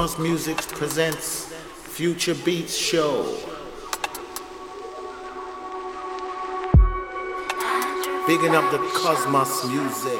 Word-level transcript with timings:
Cosmos 0.00 0.18
Music 0.18 0.56
presents 0.78 1.52
Future 1.92 2.34
Beats 2.42 2.74
Show. 2.74 3.36
Bigging 8.26 8.54
up 8.56 8.64
the 8.70 8.78
Cosmos 8.94 9.62
Music. 9.66 10.18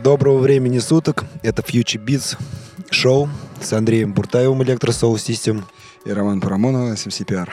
Доброго 0.00 0.38
времени 0.38 0.78
суток. 0.78 1.24
Это 1.42 1.62
Future 1.62 1.98
Beats 1.98 2.38
шоу 2.90 3.28
с 3.60 3.72
Андреем 3.72 4.12
Буртаевым 4.12 4.62
Electro 4.62 4.90
Soul 4.90 5.16
System 5.16 5.64
и 6.04 6.12
Роман 6.12 6.40
Парамонов 6.40 6.96
SMCPR. 6.96 7.48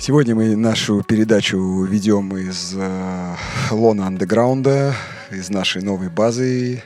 Сегодня 0.00 0.34
мы 0.34 0.56
нашу 0.56 1.04
передачу 1.04 1.84
ведем 1.84 2.36
из 2.36 2.74
э, 2.76 3.36
лона 3.70 4.08
андеграунда, 4.08 4.96
из 5.30 5.48
нашей 5.48 5.82
новой 5.82 6.08
базы. 6.08 6.82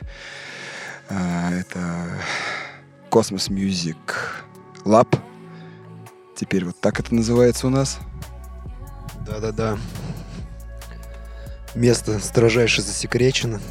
Э, 1.09 1.59
это 1.59 1.79
Cosmos 3.13 3.51
Music 3.51 3.95
Lab. 4.85 5.07
Теперь 6.35 6.65
вот 6.65 6.79
так 6.79 6.99
это 6.99 7.13
называется 7.13 7.67
у 7.67 7.69
нас. 7.69 7.99
Да-да-да. 9.27 9.77
Место 11.75 12.17
строжайше 12.17 12.81
засекречено. 12.81 13.61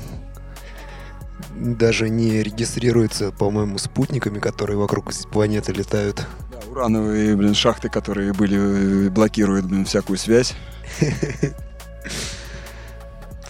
Даже 1.57 2.09
не 2.09 2.41
регистрируется, 2.41 3.33
по-моему, 3.33 3.79
спутниками, 3.79 4.39
которые 4.39 4.79
вокруг 4.79 5.13
планеты 5.33 5.73
летают. 5.73 6.25
Да, 6.53 6.59
урановые, 6.71 7.35
блин, 7.35 7.55
шахты, 7.55 7.89
которые 7.89 8.33
были, 8.33 9.09
блокируют, 9.09 9.67
блин, 9.67 9.87
всякую 9.87 10.19
связь. 10.19 10.55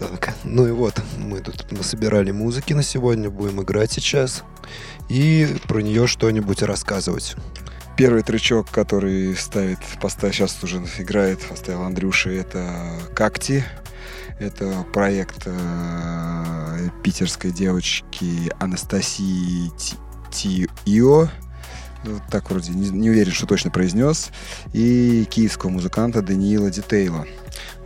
Так, 0.03 0.34
ну 0.42 0.67
и 0.67 0.72
вот, 0.72 1.00
мы 1.17 1.39
тут 1.39 1.70
насобирали 1.70 2.33
музыки 2.33 2.72
на 2.72 2.83
сегодня, 2.83 3.31
будем 3.31 3.62
играть 3.62 3.92
сейчас 3.92 4.42
и 5.09 5.47
про 5.69 5.78
нее 5.81 6.09
что-нибудь 6.09 6.62
рассказывать. 6.62 7.36
Первый 7.97 8.25
тречок, 8.25 8.69
который 8.70 9.36
ставит, 9.36 9.78
поставь, 10.00 10.34
сейчас 10.34 10.61
уже 10.64 10.84
играет, 10.98 11.41
поставил 11.47 11.83
Андрюша, 11.83 12.31
это 12.31 12.98
«Какти». 13.14 13.64
Это 14.41 14.84
проект 14.92 15.42
э, 15.44 16.89
питерской 17.05 17.53
девочки 17.53 18.53
Анастасии 18.59 19.70
Тио. 20.33 21.20
Ну, 21.20 21.28
так 22.31 22.50
вроде, 22.50 22.72
не, 22.72 22.91
не 22.91 23.11
уверен, 23.11 23.33
что 23.33 23.47
точно 23.47 23.70
произнес. 23.70 24.31
И 24.72 25.27
киевского 25.31 25.70
музыканта 25.70 26.22
Даниила 26.22 26.70
Детейла. 26.70 27.27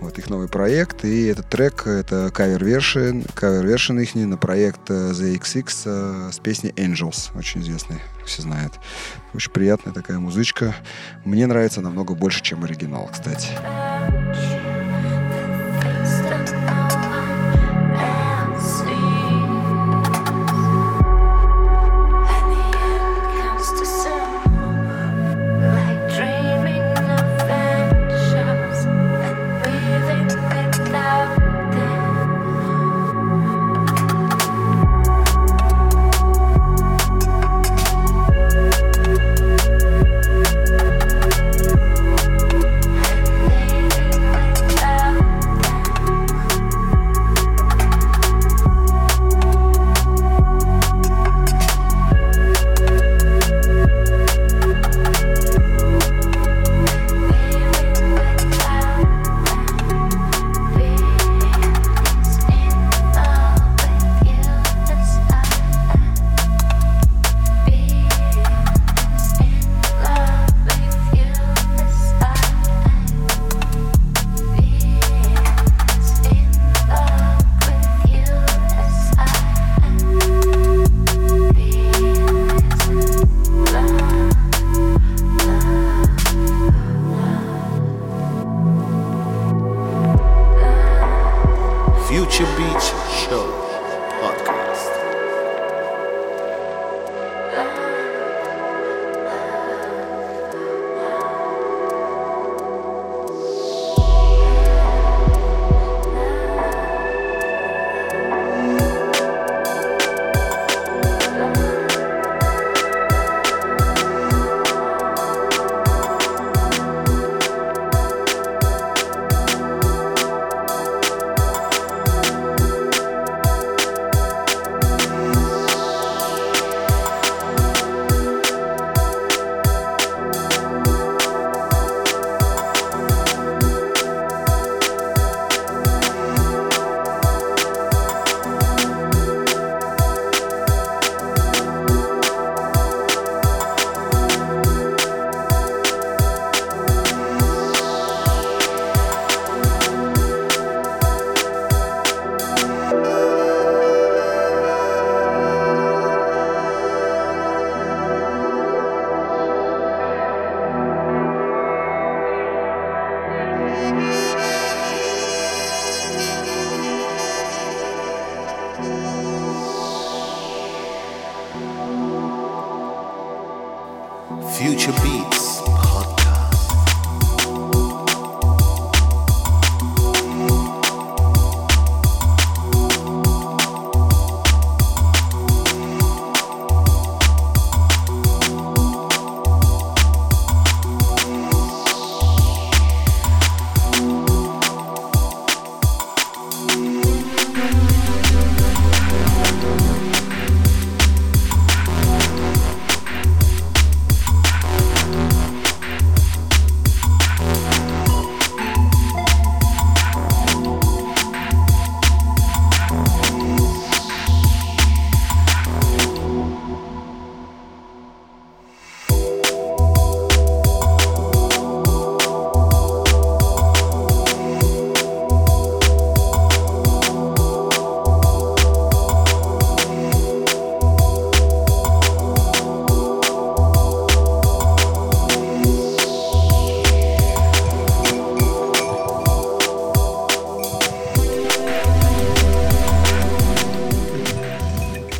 Вот 0.00 0.18
их 0.18 0.28
новый 0.28 0.48
проект, 0.48 1.04
и 1.04 1.26
этот 1.26 1.48
трек— 1.48 1.84
это 1.86 2.30
кавер-вершин, 2.30 3.24
кавер-вершин 3.34 3.98
их 4.00 4.14
на 4.14 4.36
проект 4.36 4.90
э, 4.90 5.12
The 5.12 5.40
XX 5.40 5.72
э, 5.86 6.32
с 6.32 6.38
песней 6.38 6.70
Angels, 6.70 7.36
очень 7.36 7.62
известный, 7.62 8.02
все 8.26 8.42
знают. 8.42 8.74
Очень 9.32 9.52
приятная 9.52 9.94
такая 9.94 10.18
музычка. 10.18 10.74
Мне 11.24 11.46
нравится 11.46 11.80
намного 11.80 12.14
больше, 12.14 12.42
чем 12.42 12.64
оригинал, 12.64 13.08
кстати. 13.10 13.48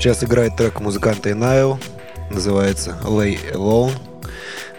Сейчас 0.07 0.23
играет 0.23 0.55
трек 0.55 0.79
музыканта 0.79 1.33
Инайл, 1.33 1.81
называется 2.31 2.97
Lay 3.03 3.41
Alone. 3.53 3.91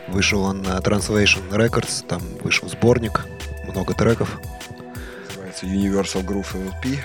Вышел 0.08 0.44
он 0.44 0.62
на 0.62 0.78
Translation 0.78 1.50
Records, 1.52 2.06
там 2.08 2.22
вышел 2.42 2.70
сборник, 2.70 3.26
много 3.66 3.94
треков. 3.94 4.40
Называется 5.28 5.66
Universal 5.66 6.24
Groove 6.24 6.72
LP. 6.82 7.00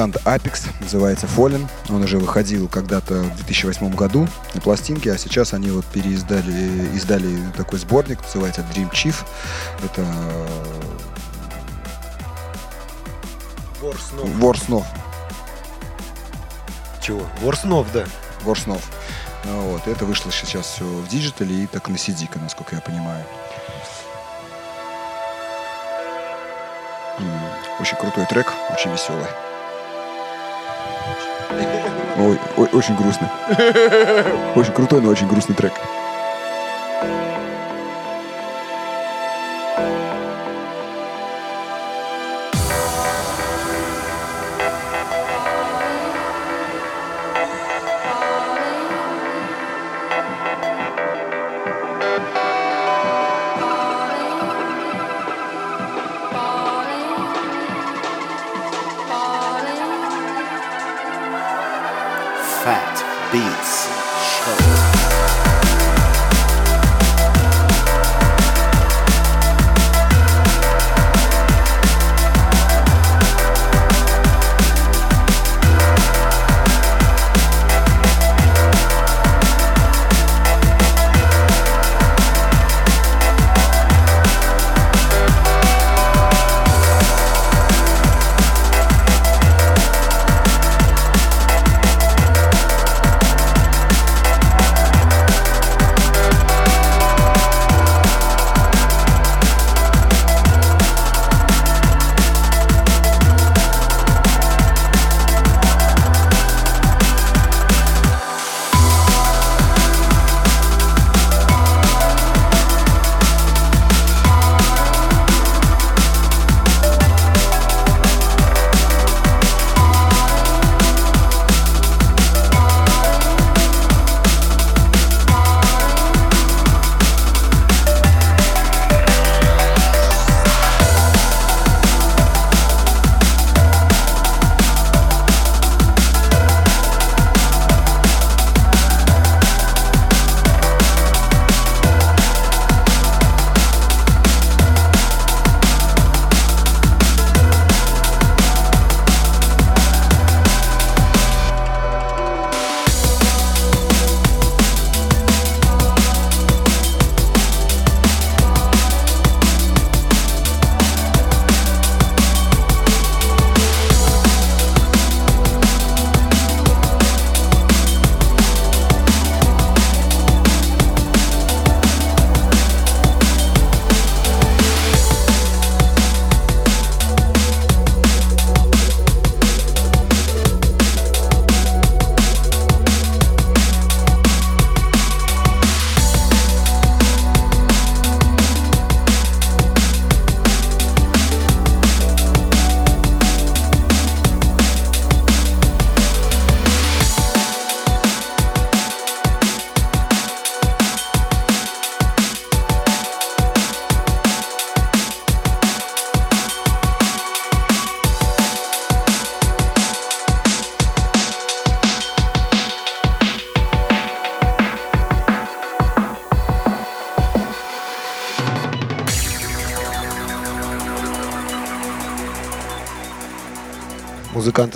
Музыканта 0.00 0.20
Apex 0.24 0.66
называется 0.80 1.26
Fallen. 1.26 1.68
Он 1.90 2.02
уже 2.02 2.18
выходил 2.18 2.68
когда-то 2.68 3.14
в 3.22 3.36
2008 3.36 3.94
году 3.94 4.26
на 4.54 4.60
пластинке, 4.60 5.12
а 5.12 5.18
сейчас 5.18 5.52
они 5.52 5.70
вот 5.70 5.84
переиздали 5.84 6.96
издали 6.96 7.38
такой 7.56 7.78
сборник, 7.78 8.22
называется 8.22 8.64
Dream 8.74 8.90
Thief. 8.92 9.14
Это 9.84 10.02
Вор 13.80 13.96
снов. 13.98 14.28
Вор 14.36 14.58
снов. 14.58 14.86
Чего? 17.02 17.22
Вор 17.40 17.56
снов, 17.56 17.86
да. 17.92 18.04
Вор 18.42 18.58
снов. 18.58 18.82
Ну 19.44 19.60
Вот. 19.72 19.86
Это 19.86 20.06
вышло 20.06 20.32
сейчас 20.32 20.66
все 20.66 20.84
в 20.84 21.08
digital 21.08 21.57
е 21.57 21.64
и 21.64 21.66
так 21.66 21.88
на 21.88 21.96
CD 21.96 22.28
насколько 22.40 22.74
я 22.74 22.80
понимаю. 22.80 23.24
Очень 27.78 27.96
крутой 27.96 28.26
трек, 28.26 28.52
очень 28.74 28.92
веселый. 28.92 29.26
Ой, 32.20 32.38
ой, 32.58 32.68
очень 32.72 32.96
грустный. 32.96 33.28
Очень 34.54 34.72
крутой, 34.74 35.00
но 35.00 35.08
очень 35.08 35.26
грустный 35.26 35.54
трек. 35.54 35.72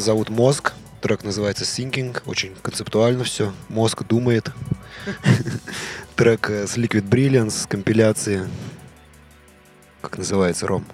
Зовут 0.05 0.29
Мозг. 0.29 0.75
Трек 1.01 1.25
называется 1.25 1.65
Thinking. 1.65 2.21
Очень 2.27 2.55
концептуально 2.63 3.25
все. 3.25 3.53
Мозг 3.69 4.05
думает. 4.05 4.51
Трек 6.17 6.51
э, 6.51 6.67
с 6.67 6.77
Liquid 6.77 7.09
Brilliance, 7.09 7.63
с 7.63 7.67
компиляции. 7.67 8.47
Как 10.03 10.19
называется, 10.19 10.67
Ром? 10.67 10.85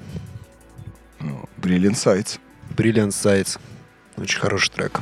Ну, 1.18 1.44
Brilliant 1.60 1.94
Sights. 1.94 2.38
Brilliant 2.76 3.08
Sights. 3.08 3.58
Очень 4.16 4.38
хороший 4.38 4.70
трек. 4.70 5.00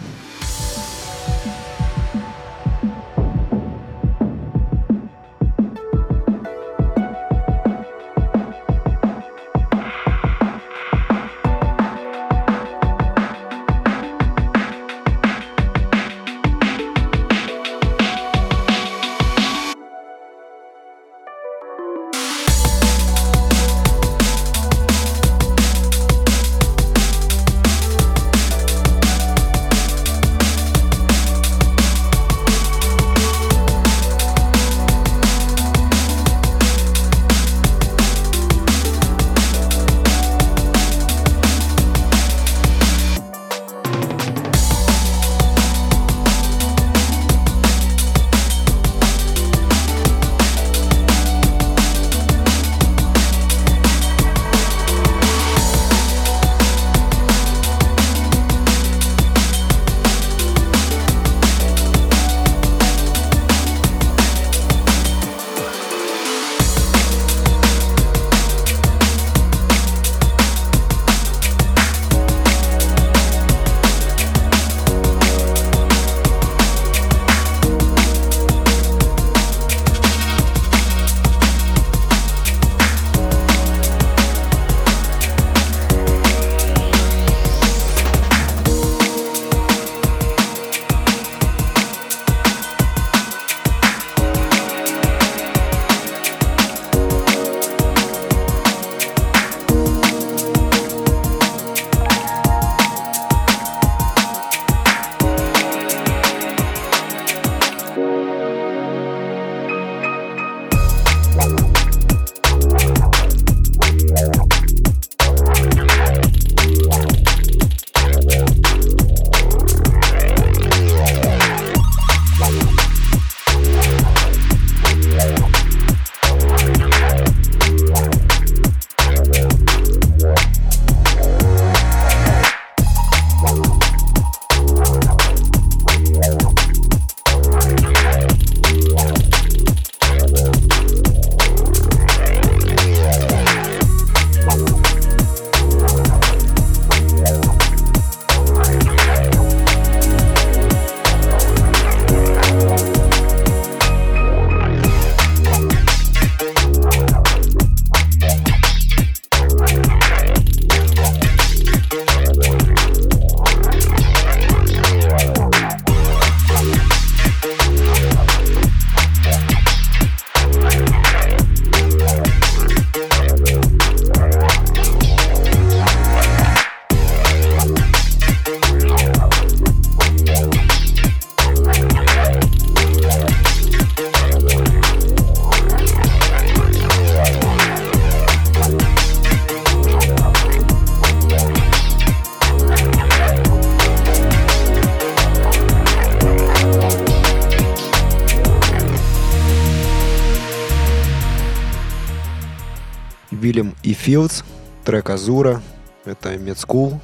Fields, 204.09 204.43
трек 204.87 205.11
Азура, 205.11 205.63
это 206.07 206.39
Медскул, 206.39 206.99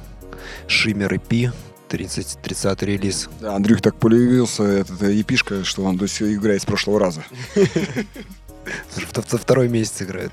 Шиммер 0.65 1.13
и 1.13 1.17
Пи, 1.19 1.51
30, 1.87 2.39
30 2.41 2.81
релиз. 2.81 3.29
Да, 3.39 3.55
Андрюх 3.55 3.79
так 3.81 3.95
полюбился, 3.97 4.63
эта 4.63 5.05
епишка, 5.05 5.63
что 5.63 5.83
он 5.83 5.97
до 5.97 6.07
сих 6.07 6.25
пор 6.25 6.29
играет 6.29 6.63
с 6.63 6.65
прошлого 6.65 6.99
раза. 6.99 7.23
Второй 8.89 9.69
месяц 9.69 10.01
играет. 10.01 10.31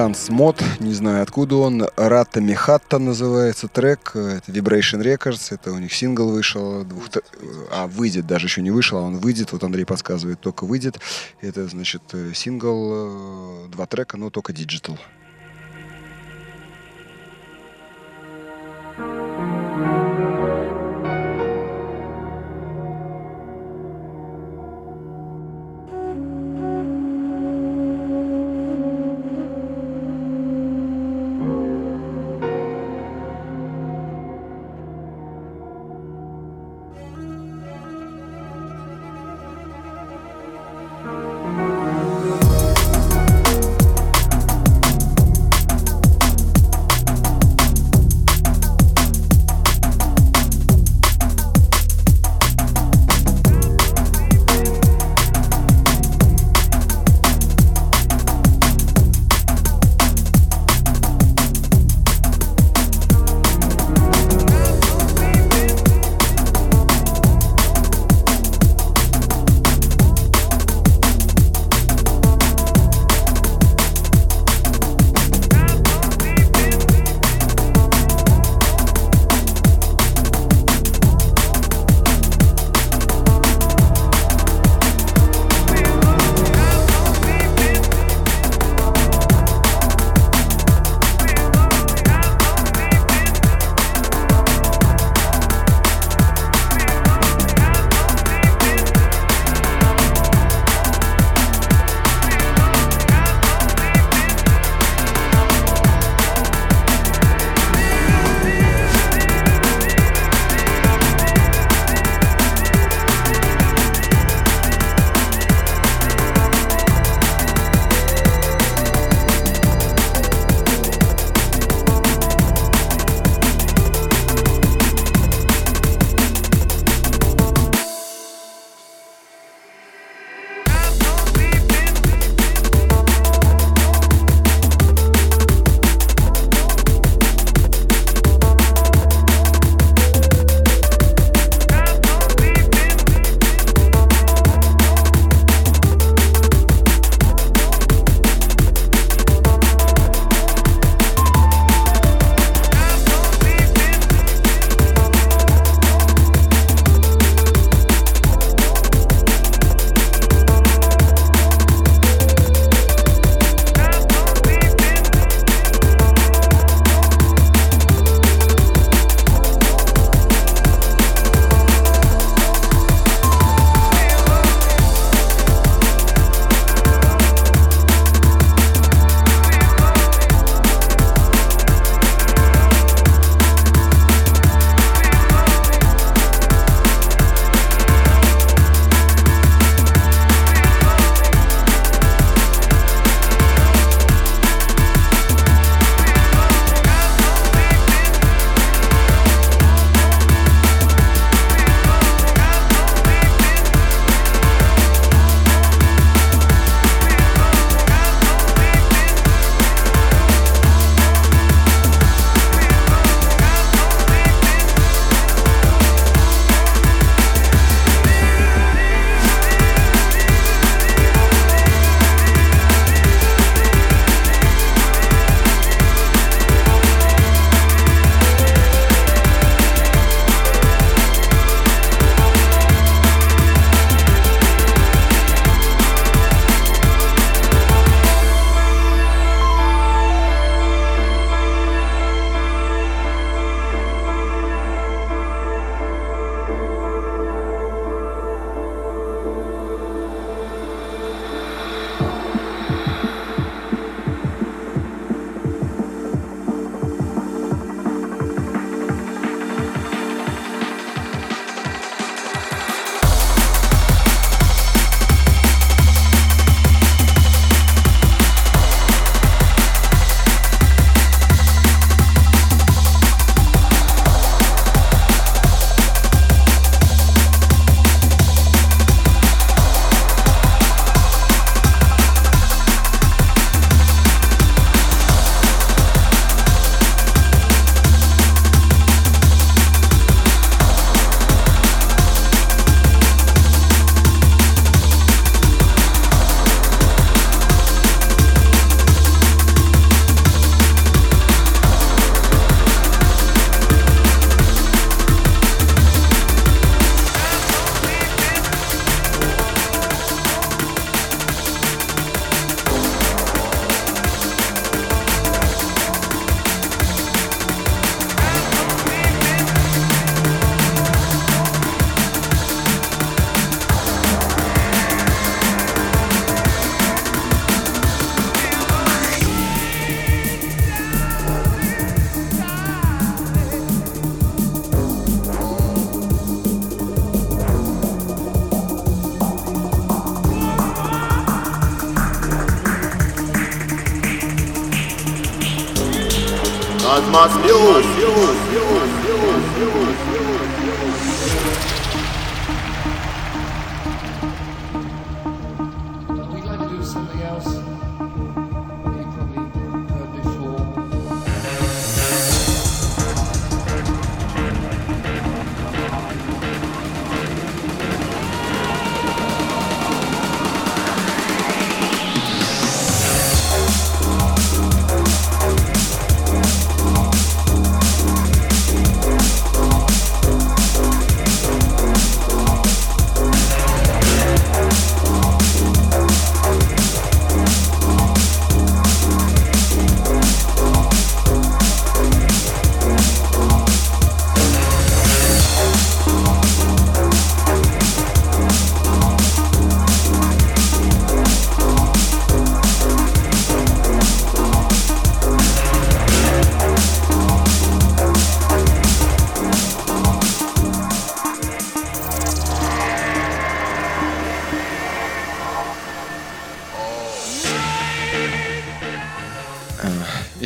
Смот, 0.00 0.64
не 0.78 0.94
знаю 0.94 1.22
откуда 1.22 1.56
он. 1.56 1.86
Рата 1.94 2.40
Михатта 2.40 2.98
называется 2.98 3.68
трек. 3.68 4.16
Это 4.16 4.50
Vibration 4.50 5.02
Records. 5.02 5.48
Это 5.54 5.72
у 5.72 5.78
них 5.78 5.92
сингл 5.92 6.30
вышел. 6.30 6.84
Двух... 6.84 7.04
А, 7.70 7.86
выйдет, 7.86 8.26
даже 8.26 8.46
еще 8.46 8.62
не 8.62 8.70
вышел, 8.70 8.96
а 8.96 9.02
он 9.02 9.18
выйдет. 9.18 9.52
Вот 9.52 9.62
Андрей 9.62 9.84
подсказывает, 9.84 10.40
только 10.40 10.64
выйдет. 10.64 10.98
Это, 11.42 11.68
значит, 11.68 12.02
э, 12.14 12.32
сингл, 12.34 12.92
э, 12.92 13.68
два 13.68 13.84
трека, 13.84 14.16
но 14.16 14.30
только 14.30 14.54
digital. 14.54 14.98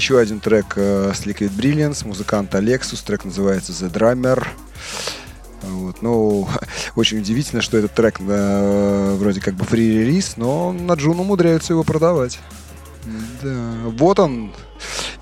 Еще 0.04 0.18
один 0.18 0.38
трек 0.38 0.74
э, 0.76 1.12
с 1.14 1.24
Liquid 1.24 1.50
Brilliance, 1.56 2.06
музыкант 2.06 2.54
Alexus, 2.54 3.02
трек 3.02 3.24
называется 3.24 3.72
The 3.72 3.90
Drummer. 3.90 4.46
Вот, 5.62 6.02
ну, 6.02 6.46
очень 6.94 7.20
удивительно, 7.20 7.62
что 7.62 7.78
этот 7.78 7.94
трек 7.94 8.20
э, 8.20 9.16
вроде 9.18 9.40
как 9.40 9.54
бы 9.54 9.64
фри-релиз, 9.64 10.36
но 10.36 10.72
на 10.72 10.92
Джун 10.92 11.20
умудряются 11.20 11.72
его 11.72 11.84
продавать. 11.84 12.38
Да, 13.42 13.72
вот 13.96 14.18
он, 14.18 14.52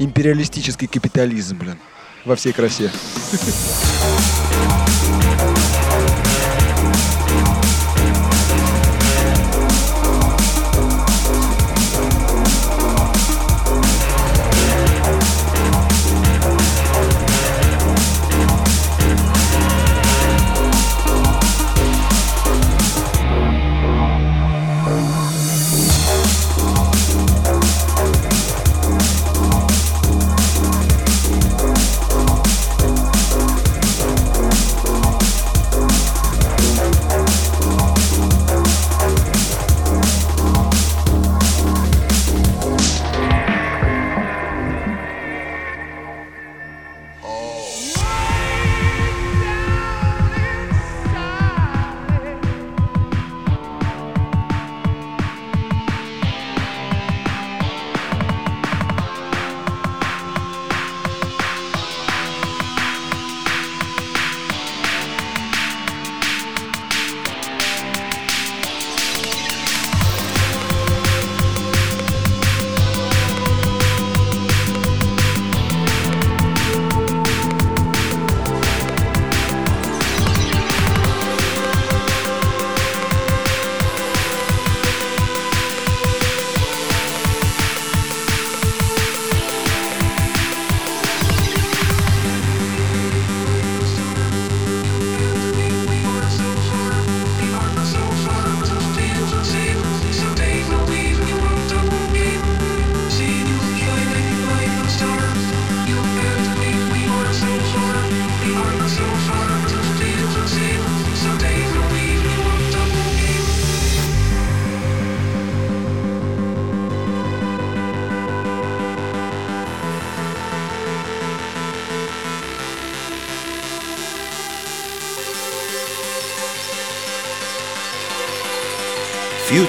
империалистический 0.00 0.88
капитализм, 0.88 1.58
блин, 1.58 1.78
во 2.24 2.34
всей 2.34 2.52
красе. 2.52 2.90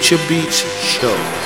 Future 0.03 0.27
Beats 0.27 0.59
Show 0.81 1.42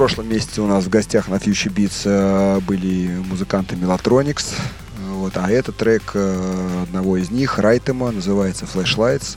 прошлом 0.00 0.30
месяце 0.30 0.62
у 0.62 0.66
нас 0.66 0.84
в 0.84 0.88
гостях 0.88 1.28
на 1.28 1.34
Future 1.34 1.70
Beats 1.70 2.04
э, 2.06 2.60
были 2.60 3.18
музыканты 3.28 3.76
Melatronics. 3.76 4.54
Э, 4.98 5.12
Вот, 5.12 5.36
а 5.36 5.50
это 5.50 5.72
трек 5.72 6.12
э, 6.14 6.82
одного 6.84 7.18
из 7.18 7.30
них, 7.30 7.58
Райтема, 7.58 8.10
называется 8.10 8.64
Flashlights. 8.64 9.36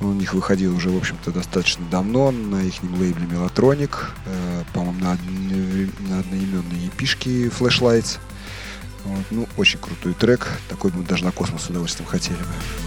Он 0.00 0.10
у 0.10 0.12
них 0.12 0.32
выходил 0.32 0.76
уже, 0.76 0.90
в 0.90 0.96
общем-то, 0.96 1.32
достаточно 1.32 1.84
давно 1.90 2.30
на 2.30 2.62
их 2.62 2.74
лейбле 2.84 3.26
Melatronic. 3.26 3.96
По-моему, 4.72 5.00
на, 5.00 5.18
на 6.08 6.20
одноименной 6.20 6.84
епишке 6.84 7.48
Flashlights. 7.48 8.18
Вот, 9.06 9.24
ну, 9.32 9.48
очень 9.56 9.80
крутой 9.80 10.14
трек. 10.14 10.46
Такой 10.68 10.92
бы 10.92 10.98
мы 10.98 11.04
даже 11.04 11.24
на 11.24 11.32
космос 11.32 11.62
с 11.62 11.70
удовольствием 11.70 12.08
хотели 12.08 12.36
бы. 12.36 12.85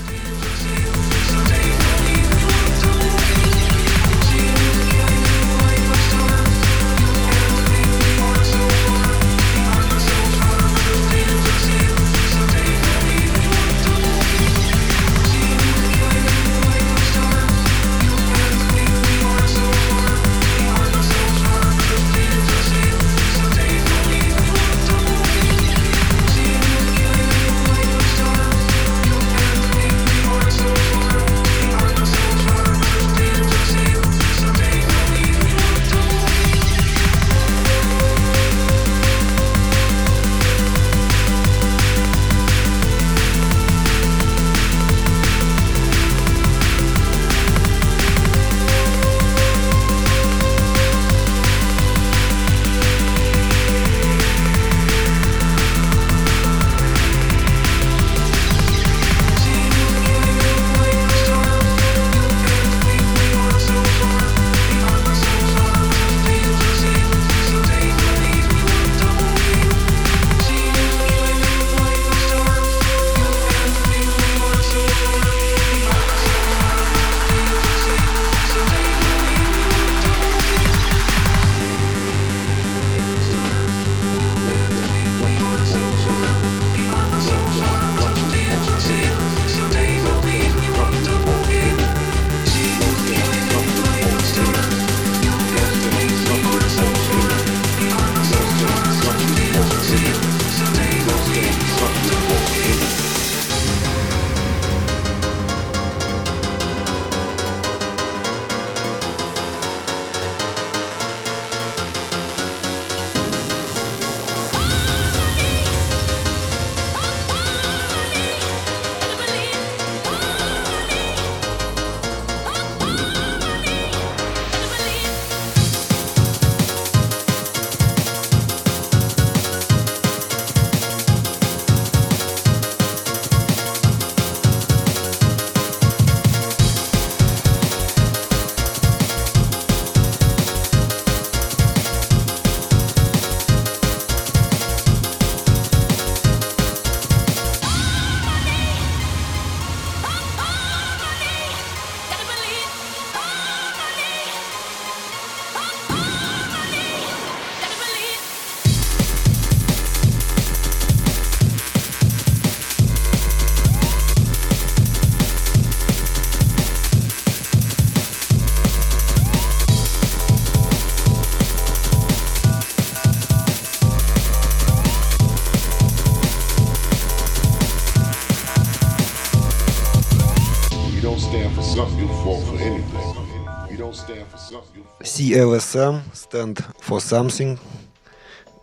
CLSM, 185.40 186.02
Stand 186.14 186.62
for 186.86 187.00
Something. 187.00 187.58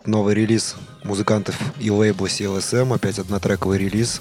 Новый 0.04 0.34
релиз 0.34 0.76
музыкантов 1.04 1.56
и 1.80 1.90
лейбла 1.90 2.26
CLSM. 2.26 2.94
Опять 2.94 3.18
однотрековый 3.18 3.78
релиз. 3.78 4.20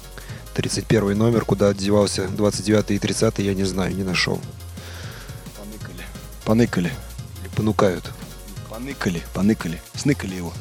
31 0.54 1.18
номер, 1.18 1.44
куда 1.44 1.68
отдевался 1.68 2.26
29 2.28 2.92
и 2.92 2.98
30 2.98 3.40
я 3.40 3.52
не 3.52 3.64
знаю, 3.64 3.94
не 3.94 4.04
нашел. 4.04 4.40
Поныкали. 5.58 6.06
Поныкали. 6.46 6.92
Или 7.42 7.48
понукают. 7.54 8.10
Поныкали. 8.70 9.22
Поныкали. 9.34 9.78
Сныкали 9.94 10.36
его. 10.36 10.54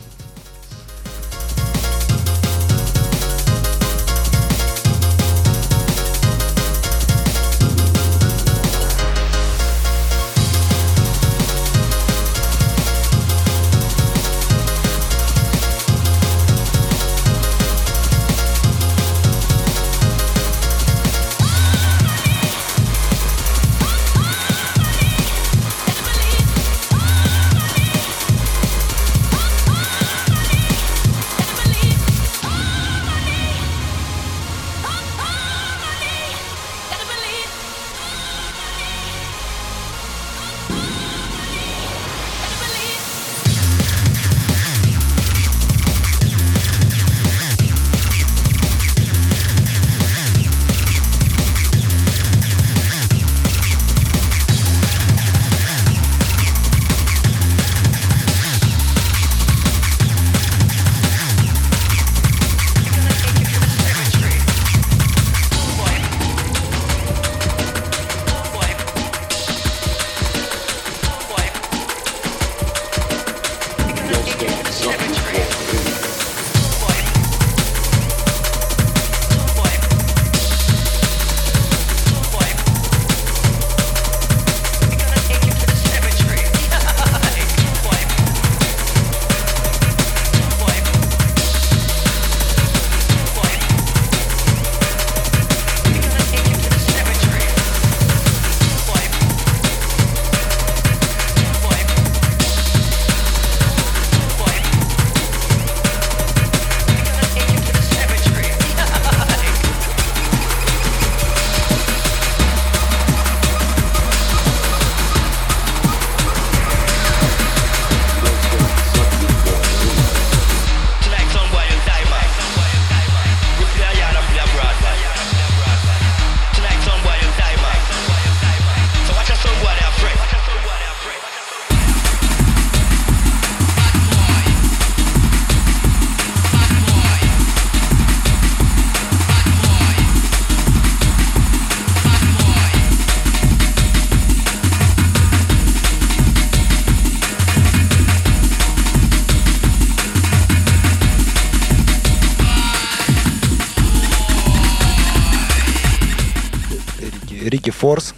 Форс. 157.85 158.15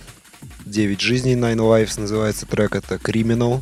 9 0.65 1.01
жизней, 1.01 1.35
Nine 1.35 1.57
Lives 1.57 1.99
называется 1.99 2.45
трек. 2.45 2.73
Это 2.73 2.95
Criminal. 2.95 3.61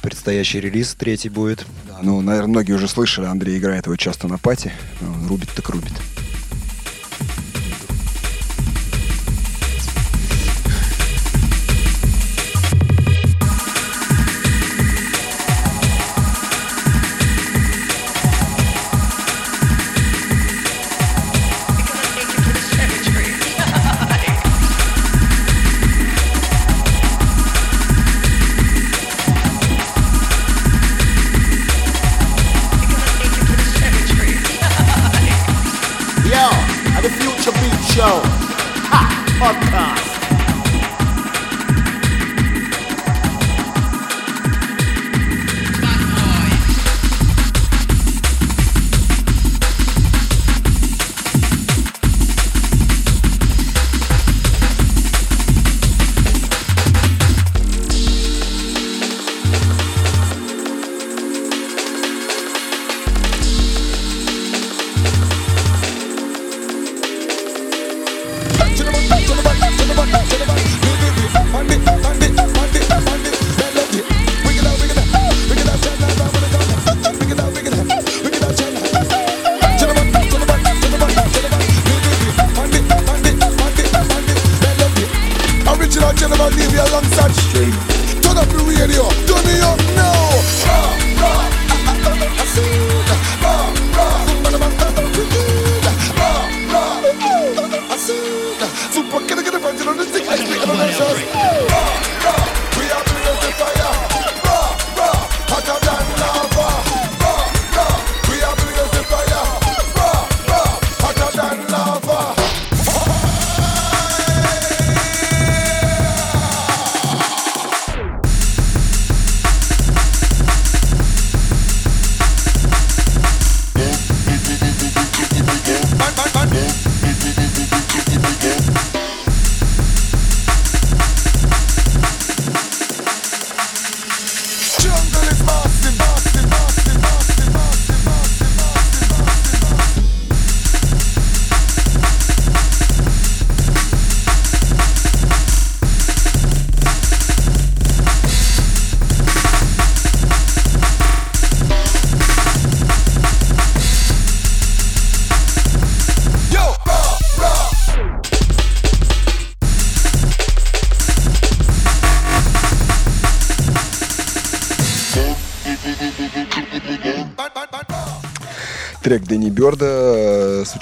Предстоящий 0.00 0.60
релиз, 0.60 0.94
третий 0.94 1.30
будет. 1.30 1.66
Да, 1.88 1.98
ну, 2.00 2.20
наверное, 2.20 2.46
многие 2.48 2.74
уже 2.74 2.86
слышали, 2.86 3.26
Андрей 3.26 3.58
играет 3.58 3.86
его 3.86 3.96
часто 3.96 4.28
на 4.28 4.38
пати. 4.38 4.70
Рубит 5.28 5.50
так 5.52 5.68
рубит. 5.70 5.94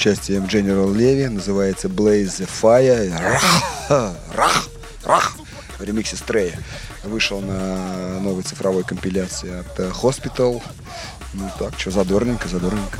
Участием 0.00 0.44
General 0.44 0.90
Леви 0.94 1.28
называется 1.28 1.88
Blaze 1.88 2.40
the 2.40 2.48
Fire. 2.48 3.12
Рах, 3.90 4.14
рах, 4.34 4.68
рах. 5.04 5.36
В 5.78 5.82
ремиксе 5.82 6.16
Стрея. 6.16 6.58
Вышел 7.04 7.42
на 7.42 8.18
новой 8.20 8.42
цифровой 8.42 8.82
компиляции 8.82 9.60
от 9.60 9.78
э, 9.78 9.90
Hospital. 9.90 10.62
Ну 11.34 11.50
так, 11.58 11.78
что, 11.78 11.90
задорненько, 11.90 12.48
задорненько. 12.48 12.98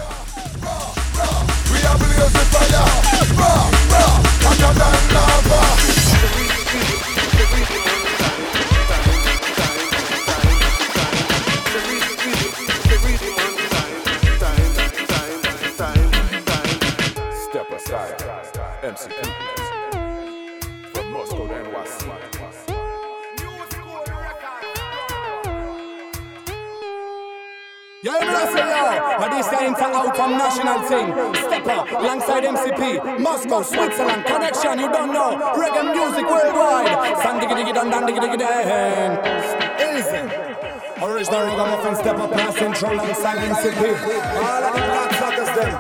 Step 30.91 31.67
up 31.69 31.87
alongside 31.93 32.43
MCP, 32.43 33.21
Moscow, 33.21 33.63
Switzerland, 33.63 34.25
connection. 34.25 34.77
You 34.81 34.91
don't 34.91 35.13
know 35.13 35.39
reggae 35.55 35.95
music 35.95 36.27
worldwide. 36.27 37.17
Stand 37.21 37.41
diggy 37.41 37.55
diggy 37.63 37.73
dun 37.73 37.91
dun 37.91 38.03
diggy 38.11 38.19
diggy 38.19 38.39
dang. 38.43 39.15
Easy. 39.79 40.19
Original 41.01 41.47
ragamuffin 41.47 41.95
step 41.95 42.19
up 42.19 42.35
and 42.35 42.55
central 42.57 42.93
alongside 42.93 43.39
MCP. 43.39 43.81
All 44.35 44.65
of 44.67 44.75
the 44.75 44.83
black 44.91 45.15
suckers 45.15 45.51
them. 45.55 45.71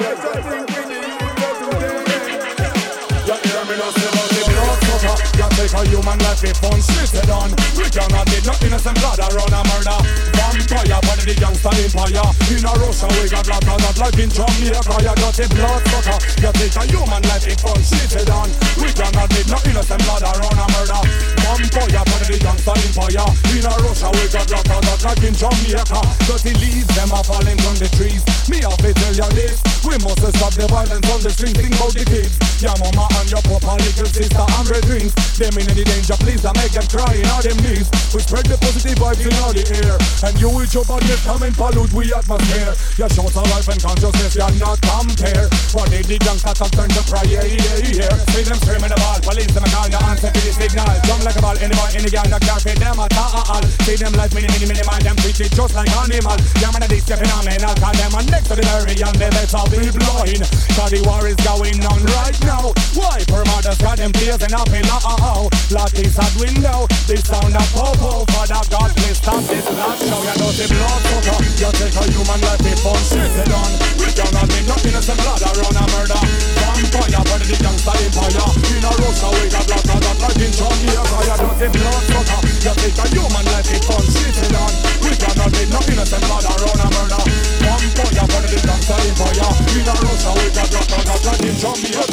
You 3.26 3.34
hear 3.50 3.64
me 3.66 3.74
now 3.82 3.90
say 3.90 4.06
about 4.06 4.30
blood 4.30 4.78
sucker 4.86 5.16
You 5.38 5.46
take 5.58 5.74
a 5.74 5.82
human 5.90 6.18
life 6.22 6.44
if 6.44 6.56
fun 6.62 6.80
shit 6.80 7.14
it 7.18 7.30
on 7.30 7.50
We 7.74 7.90
cannot 7.90 8.26
get 8.30 8.46
no 8.46 8.54
innocent 8.62 9.00
blood 9.00 9.18
around 9.18 9.54
a 9.58 9.62
murder 9.74 10.39
Vampire, 10.70 11.02
but 11.02 11.18
the 11.26 11.34
gangster 11.34 11.74
empire. 11.82 12.30
In 12.46 12.62
a 12.62 12.72
Russia 12.78 13.10
we 13.18 13.26
got 13.26 13.42
lot 13.50 13.66
of 13.66 13.78
that 13.82 13.96
like 13.98 14.18
in 14.22 14.30
Jamaica 14.30 14.94
You 15.02 15.14
got 15.18 15.34
the 15.34 15.46
blood 15.50 15.82
sucker. 15.90 16.18
You 16.38 16.52
take 16.54 16.78
a 16.78 16.82
human 16.86 17.22
life 17.26 17.46
if 17.50 17.58
fun 17.58 17.82
shit 17.82 18.14
it 18.14 18.30
on. 18.30 18.46
We 18.78 18.94
cannot 18.94 19.26
get 19.34 19.50
no 19.50 19.58
innocent 19.66 20.02
blood 20.06 20.22
around 20.22 20.58
a 20.62 20.66
murder. 20.70 21.02
Vampire, 21.42 22.02
but 22.06 22.22
the 22.22 22.38
gangster 22.38 22.76
empire. 22.78 23.26
In 23.50 23.66
a 23.66 23.72
Russia 23.82 24.08
we 24.14 24.24
got 24.30 24.46
lot 24.46 24.70
of 24.70 24.80
that 24.86 25.00
like 25.02 25.24
in 25.26 25.34
Jamaica 25.34 26.00
Dirty 26.30 26.54
leaves 26.62 26.90
them 26.94 27.10
are 27.18 27.26
falling 27.26 27.58
from 27.66 27.74
the 27.82 27.90
trees. 27.98 28.22
Me 28.46 28.62
have 28.62 28.78
to 28.78 28.94
tell 28.94 29.14
you 29.14 29.30
this 29.34 29.58
We 29.82 29.98
must 30.06 30.22
stop 30.22 30.54
the 30.54 30.70
violence 30.70 31.06
on 31.10 31.18
the 31.18 31.34
streets. 31.34 31.58
Think 31.58 31.74
about 31.74 31.98
the 31.98 32.06
kids. 32.06 32.38
Your 32.62 32.78
mama 32.78 33.10
and 33.18 33.26
your 33.26 33.42
papa, 33.42 33.74
little 33.74 34.06
sister 34.06 34.46
and 34.46 34.66
brethren 34.70 35.10
Them 35.34 35.54
in 35.58 35.66
any 35.66 35.82
danger, 35.82 36.14
please 36.22 36.46
don't 36.46 36.54
make 36.62 36.70
them 36.70 36.86
cry 36.86 37.18
in 37.18 37.26
all 37.26 37.42
them 37.42 37.58
knees. 37.58 37.90
We 38.14 38.22
spread 38.22 38.46
the 38.46 38.54
positive 38.62 38.94
vibes 39.02 39.26
in 39.26 39.34
all 39.42 39.50
the 39.50 39.66
air. 39.82 39.98
And 40.22 40.38
you 40.38 40.59
with 40.60 40.74
your 40.76 40.84
badness 40.84 41.24
come 41.24 41.42
and 41.42 41.56
pollute 41.56 41.92
we 41.96 42.12
atmosphere. 42.12 42.76
Your 43.00 43.08
shout 43.08 43.32
of 43.32 43.48
life 43.48 43.68
and 43.72 43.80
consciousness, 43.80 44.36
you're 44.36 44.52
not 44.60 44.76
compare 44.84 45.48
What 45.72 45.88
did 45.88 46.04
youngsters 46.20 46.60
have 46.60 46.70
turned 46.70 46.92
to 46.92 47.02
cry, 47.08 47.24
yeah, 47.24 47.48
yeah, 47.48 48.04
yeah. 48.04 48.14
See 48.36 48.44
them 48.44 48.60
screaming 48.60 48.92
the 48.92 49.00
ball, 49.00 49.16
police 49.24 49.48
them 49.56 49.64
a 49.64 49.70
call, 49.72 49.88
you 49.88 50.00
answer 50.04 50.28
to 50.28 50.40
the 50.44 50.52
signal. 50.52 50.92
Jump 51.08 51.24
like 51.24 51.36
a 51.36 51.42
ball, 51.42 51.56
any 51.56 51.72
boy, 51.72 51.88
any 51.96 52.12
girl, 52.12 52.28
that 52.28 52.44
can't 52.44 52.60
fit 52.60 52.76
them 52.76 53.00
at 53.00 53.16
all. 53.16 53.64
See 53.88 53.96
them 53.96 54.12
life, 54.12 54.34
mini, 54.36 54.52
mini, 54.52 54.68
mini, 54.68 54.84
man, 54.84 55.00
them 55.00 55.16
treat 55.24 55.40
it 55.40 55.52
just 55.56 55.72
like 55.72 55.88
animal. 55.96 56.36
Yeah, 56.60 56.70
man, 56.76 56.84
this 56.92 57.08
and 57.08 57.64
I'll 57.64 57.74
call 57.74 57.94
them 57.96 58.14
on 58.14 58.26
next 58.26 58.48
to 58.48 58.54
the 58.54 58.62
burial 58.62 59.12
They 59.18 59.30
better 59.30 59.64
be 59.72 59.90
blind 59.90 60.44
Cause 60.76 60.90
the 60.92 61.00
war 61.06 61.26
is 61.26 61.38
going 61.42 61.80
on 61.82 62.00
right 62.20 62.38
now. 62.44 62.70
Why, 62.94 63.18
per 63.26 63.42
mother's 63.50 63.78
got 63.78 63.98
them 63.98 64.12
tears 64.12 64.42
and 64.42 64.54
up 64.54 64.68
in 64.70 64.84
oh, 64.86 65.48
oh, 65.48 65.48
Lock 65.72 65.90
this 65.90 66.18
out 66.18 66.34
window, 66.38 66.86
the 67.08 67.16
sound 67.18 67.56
of 67.56 67.66
popo 67.74 68.24
Father 68.30 68.62
God, 68.70 68.90
please 68.94 69.18
stop 69.18 69.42
this 69.44 69.66
last 69.74 70.00
show. 70.06 70.20
You 70.20 70.34
know 70.38 70.49
the 70.56 70.66
blood 70.66 71.00
sucker 71.06 71.38
You 71.60 71.70
take 71.78 71.94
a 71.94 72.04
human 72.10 72.40
life, 72.42 72.62
shit 73.06 73.22
it 73.22 73.52
on 73.54 73.70
We 74.00 74.08
cannot 74.10 74.50
nothing 74.66 74.96
as 74.96 75.08
a 75.10 75.14
blood 75.14 75.42
around 75.46 75.76
a 75.78 75.84
murder 75.94 76.20
Vampire, 76.58 77.22
but 77.28 77.42
the 77.46 77.56
gangster 77.60 77.94
empire 77.94 78.46
In 78.74 78.82
a 78.82 78.90
Russia, 78.90 79.28
we 79.30 79.46
got 79.46 79.66
lot 79.70 79.84
of 79.84 79.98
that 80.00 80.16
like 80.18 80.40
in 80.42 80.50
Jamaica 80.50 81.34
know 81.38 81.54
the 81.54 81.68
blood 81.70 82.02
sucker 82.10 82.40
You 82.50 82.72
take 82.74 82.98
a 82.98 83.06
human 83.14 83.44
life, 83.52 83.68
shit 83.68 84.38
it 84.40 84.54
on 84.56 84.72
We 85.04 85.12
cannot 85.14 85.54
nothing 85.70 86.00
as 86.00 86.12
a 86.14 86.18
blood 86.18 86.46
around 86.46 86.80
a 86.82 86.88
murder 86.90 87.22
Vampire, 87.62 88.26
but 88.26 88.44
the 88.50 88.58
gangster 88.64 88.98
empire 88.98 89.50
In 89.76 89.86
a 89.86 89.94
Russia, 90.02 90.30
we 90.34 90.46
got 90.50 90.68
lot 90.74 90.90
of 90.90 91.02
that 91.06 91.20
like 91.26 91.44
in 91.46 91.56
Jamaica 91.58 92.04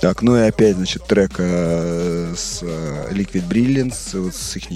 Так, 0.00 0.20
ну 0.22 0.36
и 0.36 0.48
опять, 0.48 0.74
значит, 0.74 1.04
трек 1.04 1.34
э, 1.38 2.34
с 2.36 2.58
э, 2.62 3.12
Liquid 3.12 3.46
Brilliance, 3.46 4.18
вот 4.18 4.34
с 4.34 4.56
их 4.56 4.68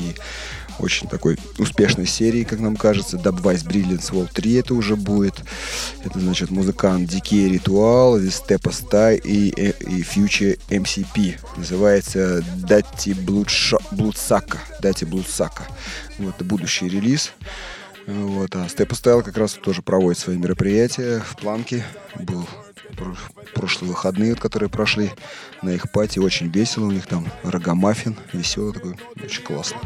очень 0.79 1.09
такой 1.09 1.39
успешной 1.59 2.07
серии, 2.07 2.45
как 2.45 2.61
нам 2.61 2.77
кажется. 2.77 3.17
Dubwise 3.17 3.67
Brilliance 3.67 4.13
Wall 4.13 4.29
3 4.33 4.55
это 4.55 4.75
уже 4.75 4.97
будет. 4.97 5.35
Это, 6.05 6.21
значит, 6.21 6.51
музыкант 6.51 7.11
Decay 7.11 7.51
Ritual, 7.51 8.31
Степа 8.31 8.73
Стай 8.73 9.17
и, 9.17 9.53
э, 9.57 9.73
и 9.81 10.03
Future 10.03 10.59
MCP. 10.71 11.39
Называется 11.57 12.45
Дати 12.57 13.15
Блудсака. 13.91 14.59
Дати 14.81 15.05
Блудсака. 15.05 15.67
Вот, 16.19 16.35
это 16.35 16.45
будущий 16.45 16.89
релиз. 16.89 17.33
Вот, 18.07 18.55
а 18.55 18.69
Степа 18.69 18.95
Стайл 18.95 19.23
как 19.23 19.37
раз 19.37 19.55
тоже 19.55 19.83
проводит 19.83 20.19
свои 20.19 20.37
мероприятия 20.37 21.21
в 21.21 21.37
планке. 21.37 21.85
Был 22.21 22.47
прошлые 23.55 23.91
выходные, 23.91 24.31
вот, 24.31 24.41
которые 24.41 24.69
прошли 24.69 25.11
на 25.63 25.71
их 25.71 25.91
пати. 25.91 26.19
Очень 26.19 26.49
весело 26.49 26.87
у 26.87 26.91
них 26.91 27.07
там. 27.07 27.27
Рогомаффин. 27.43 28.17
Веселый 28.33 28.75
такой. 28.75 28.97
Очень 29.23 29.43
классно. 29.43 29.79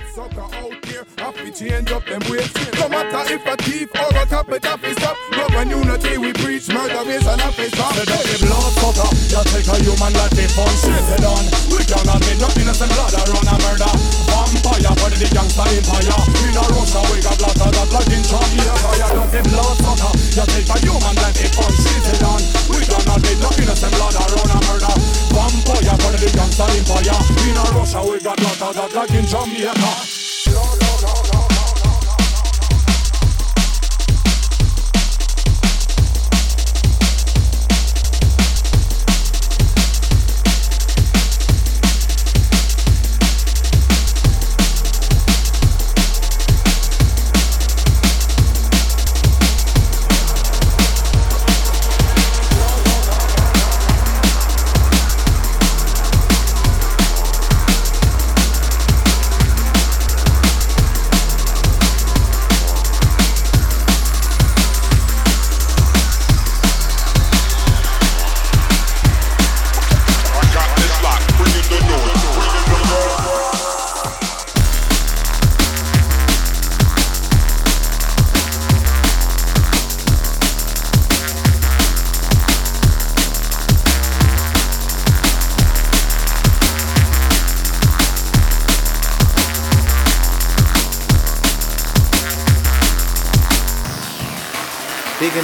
We 22.71 22.90
down 22.91 23.07
a 23.07 23.15
dead 23.23 23.39
No 23.39 23.49
innocent 23.57 23.95
blood 23.95 24.19
a 24.19 24.25
run 24.35 24.51
a 24.51 24.59
murder. 24.67 24.95
Vampire, 25.31 25.97
one 26.03 26.15
of 26.15 26.21
the 26.21 26.31
gangster 26.35 26.67
empire 26.67 27.19
In 27.47 27.57
a 27.57 27.65
Russia 27.79 28.01
we 28.03 28.19
got 28.21 28.41
lot 28.43 28.63
of 28.63 28.75
that. 28.75 28.91
Like 28.95 29.15
in 29.15 29.27
Jamaica. 29.27 30.80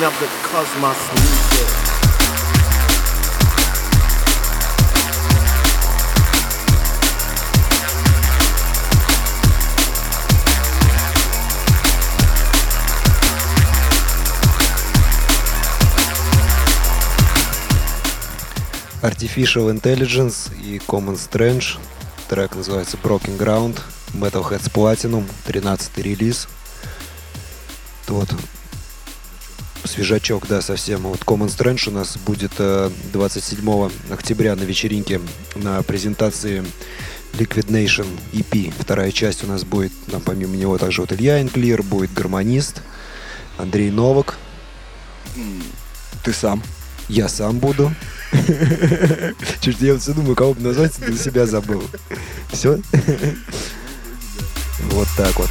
of 0.07 0.17
the 0.21 0.29
cosmos 0.45 0.97
music. 1.15 1.87
Artificial 19.03 19.71
Intelligence 19.71 20.53
и 20.63 20.79
Common 20.87 21.17
Strange. 21.17 21.79
Трек 22.29 22.55
называется 22.55 22.97
Broken 23.03 23.37
Ground. 23.37 23.81
Metalheads 24.13 24.71
Platinum, 24.73 25.29
13 25.47 26.01
релиз. 26.01 26.47
Вот, 28.07 28.29
Свежачок, 29.97 30.47
да, 30.47 30.61
совсем. 30.61 31.01
Вот 31.05 31.21
Common 31.21 31.47
Strange 31.47 31.89
у 31.89 31.93
нас 31.93 32.19
будет 32.19 32.53
э, 32.59 32.91
27 33.15 33.91
октября 34.11 34.55
на 34.55 34.63
вечеринке 34.65 35.23
на 35.55 35.83
презентации 35.83 36.63
Liquid 37.33 37.69
Nation 37.69 38.07
EP. 38.35 38.75
Вторая 38.79 39.11
часть 39.11 39.43
у 39.43 39.47
нас 39.47 39.65
будет, 39.65 39.93
там, 40.11 40.21
помимо 40.21 40.55
него 40.55 40.77
также 40.77 41.01
вот 41.01 41.15
Илья 41.15 41.41
Инклир, 41.41 41.83
будет 41.83 42.13
гармонист, 42.13 42.83
Андрей 43.57 43.91
Новак, 43.91 44.37
Ты 46.23 46.35
сам. 46.35 46.63
я 47.09 47.27
сам 47.27 47.59
буду. 47.59 47.91
Чуть 49.63 49.81
я 49.81 49.95
вот 49.95 50.03
все 50.03 50.13
думаю, 50.13 50.37
кого 50.37 50.53
бы 50.53 50.61
назвать, 50.61 50.93
для 50.99 51.17
себя 51.17 51.47
забыл. 51.47 51.83
Все? 52.53 52.79
Вот 54.91 55.09
так 55.17 55.39
вот. 55.39 55.49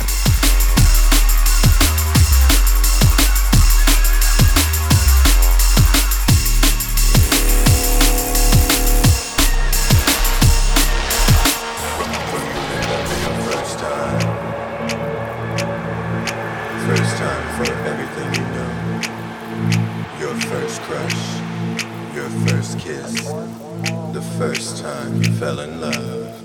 First 24.37 24.79
time 24.79 25.23
you 25.23 25.31
fell 25.33 25.61
in 25.61 25.79
love. 25.79 26.41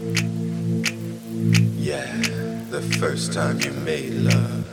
Yeah, 1.76 2.06
the 2.70 2.80
first 3.00 3.32
time 3.32 3.60
you 3.60 3.72
made 3.72 4.12
love. 4.12 4.64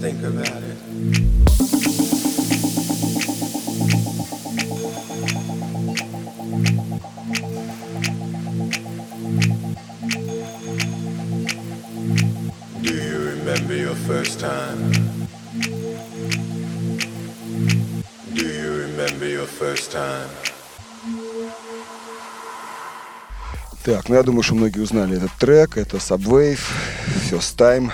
Think 0.00 0.22
about 0.22 0.62
it. 0.62 0.67
Я 24.18 24.24
думаю, 24.24 24.42
что 24.42 24.54
многие 24.54 24.80
узнали 24.80 25.16
этот 25.16 25.32
трек. 25.38 25.76
Это 25.76 25.98
Subwave, 25.98 26.58
First 27.30 27.56
Time. 27.56 27.90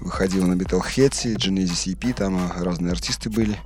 Выходил 0.00 0.46
на 0.46 0.54
Metalhead, 0.54 1.36
Genesis 1.36 1.86
EP, 1.86 2.12
там 2.14 2.36
а, 2.36 2.64
разные 2.64 2.92
артисты 2.92 3.30
были. 3.30 3.56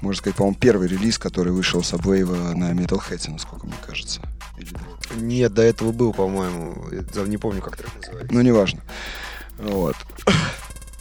Можно 0.00 0.18
сказать, 0.18 0.36
по-моему, 0.36 0.56
первый 0.58 0.88
релиз, 0.88 1.18
который 1.18 1.52
вышел 1.52 1.80
Subwave 1.80 2.54
на 2.54 2.72
Metalhead, 2.72 3.30
насколько 3.30 3.66
мне 3.66 3.76
кажется. 3.86 4.20
Или- 4.58 4.74
Нет, 5.16 5.52
до 5.52 5.62
этого 5.62 5.92
был, 5.92 6.12
по-моему. 6.12 6.86
Я 6.90 7.22
не 7.26 7.36
помню, 7.36 7.60
как 7.60 7.76
трек 7.76 7.90
называется. 7.96 8.34
Ну, 8.34 8.40
неважно. 8.40 8.80
Вот. 9.58 9.96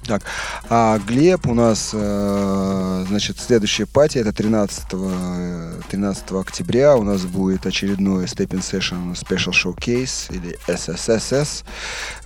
Так, 0.10 0.24
а 0.70 0.98
Глеб 0.98 1.46
у 1.46 1.54
нас, 1.54 1.92
э, 1.94 3.06
значит, 3.08 3.38
следующая 3.38 3.86
пати, 3.86 4.18
это 4.18 4.34
13, 4.34 4.86
э, 4.94 5.82
13 5.88 6.42
октября. 6.42 6.96
У 6.96 7.04
нас 7.04 7.26
будет 7.26 7.68
очередной 7.68 8.26
Stepping 8.26 8.62
Session 8.62 9.14
Special 9.14 9.54
Showcase 9.54 10.36
или 10.36 10.58
SSSS, 10.68 11.64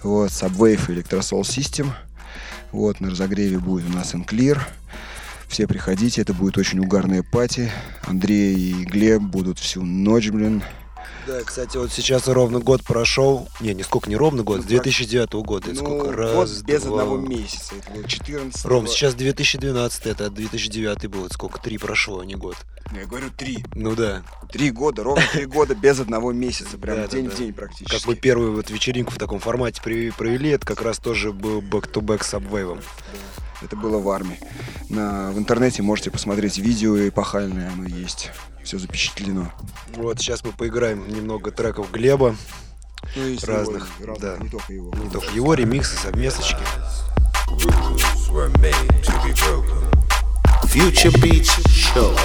вот, 0.01 0.29
Subwave 0.29 0.87
Electrosol 0.87 1.41
System, 1.41 1.89
вот, 2.71 3.01
на 3.01 3.09
разогреве 3.09 3.59
будет 3.59 3.89
у 3.89 3.93
нас 3.93 4.13
Enclear, 4.13 4.61
все 5.49 5.67
приходите, 5.67 6.21
это 6.21 6.33
будет 6.33 6.57
очень 6.57 6.79
угарная 6.79 7.21
пати, 7.21 7.69
Андрей 8.07 8.55
и 8.55 8.85
Глеб 8.85 9.23
будут 9.23 9.59
всю 9.59 9.83
ночь, 9.83 10.29
блин, 10.29 10.63
Да, 11.25 11.41
кстати, 11.41 11.77
вот 11.77 11.91
сейчас 11.91 12.27
ровно 12.27 12.59
год 12.59 12.83
прошел. 12.83 13.47
Не, 13.61 13.73
не 13.73 13.83
сколько, 13.83 14.09
не 14.09 14.15
ровно 14.15 14.43
год, 14.43 14.61
с 14.61 14.63
Ну, 14.63 14.69
2009 14.69 15.33
года. 15.33 15.71
Это 15.71 15.79
сколько? 15.79 16.11
Раз, 16.11 16.61
без 16.63 16.83
два. 16.83 17.01
одного 17.01 17.17
месяца, 17.17 17.75
это 17.75 17.91
было 17.91 18.07
14 18.07 18.65
Ром, 18.65 18.87
сейчас 18.87 19.13
2012, 19.15 20.05
это 20.07 20.29
2009 20.29 21.07
был. 21.07 21.25
Это 21.25 21.33
сколько? 21.33 21.61
Три 21.61 21.77
прошло, 21.77 22.19
а 22.19 22.25
не 22.25 22.35
год. 22.35 22.57
Я 22.91 23.05
говорю, 23.05 23.29
три. 23.35 23.63
Ну 23.73 23.95
да. 23.95 24.23
Три 24.51 24.69
года, 24.69 25.03
ровно 25.03 25.23
три 25.31 25.45
года 25.45 25.73
без 25.73 25.99
одного 25.99 26.31
месяца, 26.33 26.77
прям 26.77 26.97
Да, 26.97 27.01
да, 27.03 27.07
день 27.07 27.25
да. 27.29 27.31
в 27.31 27.37
день 27.37 27.53
практически. 27.53 27.95
Как 27.97 28.05
мы 28.05 28.15
первую 28.15 28.53
вот 28.53 28.69
вечеринку 28.69 29.11
в 29.11 29.17
таком 29.17 29.39
формате 29.39 29.81
провели, 29.81 30.49
это 30.49 30.65
как 30.65 30.81
раз 30.81 30.99
тоже 30.99 31.31
был 31.31 31.61
back-to-back 31.61 32.23
с 32.23 32.33
Subwave. 32.33 32.83
Это 33.63 33.75
было 33.75 33.97
в 33.99 34.09
армии. 34.09 34.39
На, 34.89 35.31
в 35.31 35.37
интернете 35.37 35.81
можете 35.81 36.11
посмотреть 36.11 36.57
видео 36.57 37.07
эпохальное, 37.07 37.71
оно 37.71 37.85
есть. 37.87 38.31
Все 38.63 38.77
запечатлено. 38.77 39.51
Вот 39.95 40.19
сейчас 40.19 40.43
мы 40.43 40.51
поиграем 40.51 41.07
немного 41.07 41.51
треков 41.51 41.91
Глеба. 41.91 42.35
Ну 43.15 43.25
и 43.27 43.37
Разных, 43.45 43.87
его, 43.99 44.15
да. 44.17 44.37
не 44.37 44.49
только 44.49 44.73
его. 44.73 44.93
Не 44.95 45.09
только 45.09 45.31
его 45.33 45.53
ремиксы, 45.53 45.95
совместочки. 45.97 46.61
Future 50.63 51.13
Beats 51.21 51.49
Show. 51.67 52.17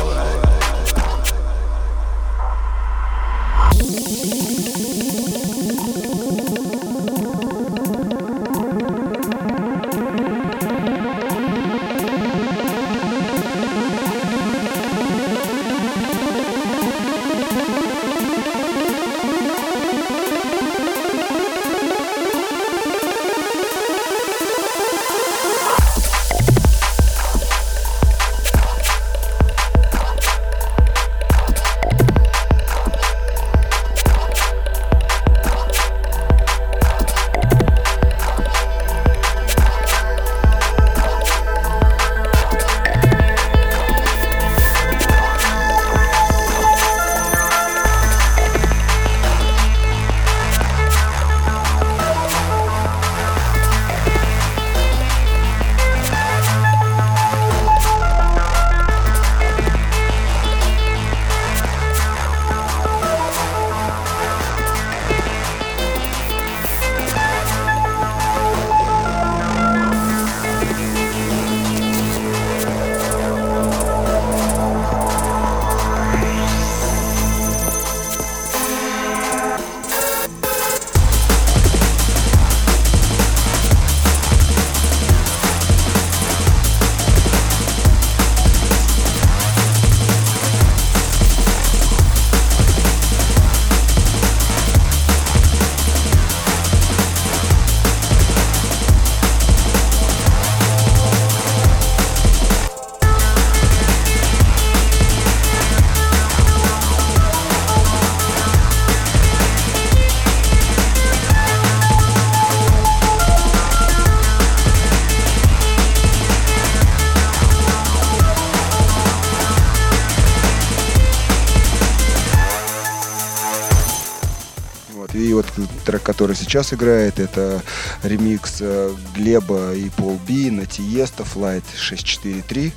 Который 126.18 126.34
сейчас 126.34 126.74
играет, 126.74 127.20
это 127.20 127.62
ремикс 128.02 128.56
э, 128.58 128.92
Глеба 129.14 129.72
и 129.72 129.88
Пол 129.90 130.18
Би 130.26 130.50
на 130.50 130.66
Тиеста 130.66 131.22
Flight 131.22 131.62
643 131.76 132.72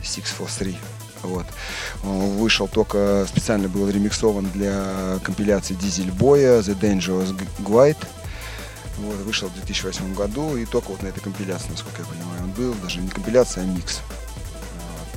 643. 0.00 0.78
Вот. 1.24 1.44
Он 2.04 2.36
вышел 2.36 2.68
только, 2.68 3.26
специально 3.28 3.66
был 3.66 3.88
ремиксован 3.88 4.48
для 4.52 5.18
компиляции 5.24 5.74
Дизель 5.74 6.12
Боя 6.12 6.60
The 6.60 6.78
Dangerous 6.78 7.36
Glide. 7.58 7.98
Вот, 8.98 9.16
вышел 9.24 9.48
в 9.48 9.54
2008 9.54 10.14
году, 10.14 10.56
и 10.56 10.64
только 10.64 10.90
вот 10.90 11.02
на 11.02 11.08
этой 11.08 11.20
компиляции, 11.20 11.70
насколько 11.70 12.02
я 12.02 12.06
понимаю, 12.06 12.44
он 12.44 12.52
был. 12.52 12.74
Даже 12.74 13.00
не 13.00 13.08
компиляция, 13.08 13.64
а 13.64 13.66
микс. 13.66 14.02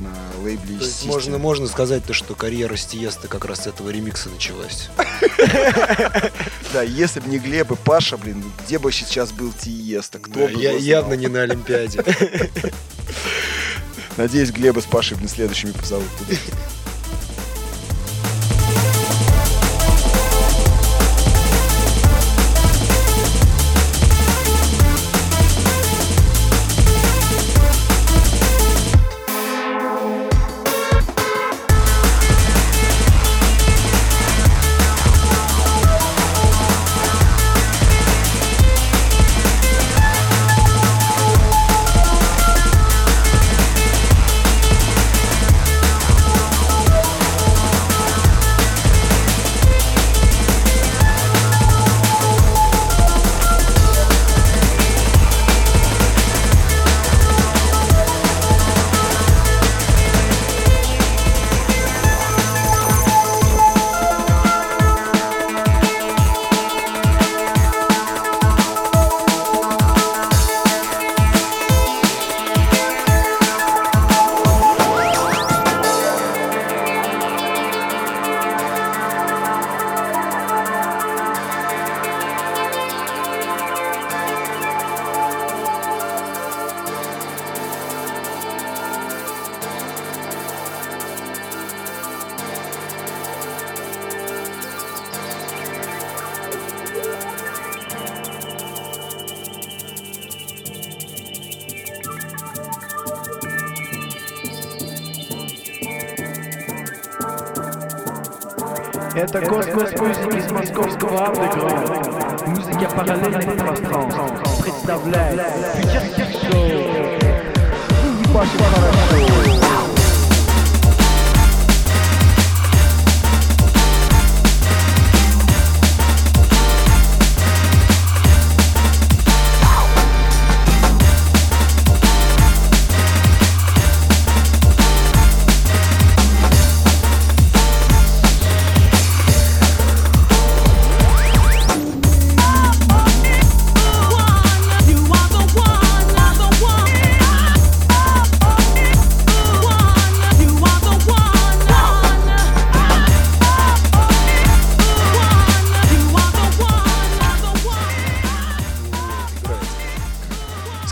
На 0.02 0.44
лейбле 0.44 0.80
То 0.80 0.86
есть 0.86 1.06
можно, 1.06 1.38
можно 1.38 1.68
сказать 1.68 2.04
то, 2.04 2.14
что 2.14 2.34
карьера 2.34 2.76
Стиеста 2.76 3.28
как 3.28 3.46
раз 3.46 3.64
с 3.64 3.68
этого 3.68 3.90
ремикса 3.90 4.30
началась. 4.30 4.90
Да, 6.74 6.84
если 6.84 7.20
бы 7.20 7.28
не 7.28 7.38
Глеб 7.38 7.70
и 7.74 7.76
Паша, 7.76 8.16
блин, 8.16 8.42
где 8.64 8.80
бы 8.80 8.94
сейчас 8.94 9.34
был 9.34 9.52
Тиеста? 9.52 10.20
Кто 10.20 10.48
бы 10.48 10.54
явно 10.54 11.16
не 11.16 11.28
на 11.28 11.42
Олимпиаде. 11.42 12.02
Надеюсь, 14.18 14.52
Глеба 14.52 14.80
с 14.80 14.86
Пашей 14.86 15.18
блин, 15.18 15.28
следующими 15.28 15.72
позовут 15.72 16.08
туда. 16.18 16.36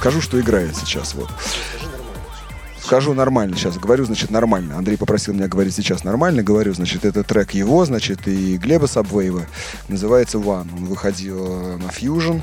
Скажу, 0.09 0.21
что 0.21 0.41
играет 0.41 0.75
сейчас. 0.75 1.13
Вот. 1.13 1.29
Скажу 2.81 3.13
нормально 3.13 3.55
сейчас. 3.55 3.77
Говорю, 3.77 4.05
значит, 4.05 4.31
нормально. 4.31 4.75
Андрей 4.75 4.97
попросил 4.97 5.35
меня 5.35 5.47
говорить 5.47 5.75
сейчас 5.75 6.03
нормально. 6.03 6.41
Говорю, 6.41 6.73
значит, 6.73 7.05
это 7.05 7.23
трек 7.23 7.51
его, 7.51 7.85
значит, 7.85 8.27
и 8.27 8.57
Глеба 8.57 8.87
Сабвейва. 8.87 9.45
Называется 9.87 10.39
One. 10.39 10.67
Он 10.75 10.85
выходил 10.85 11.45
э, 11.45 11.77
на 11.77 11.89
Fusion, 11.89 12.41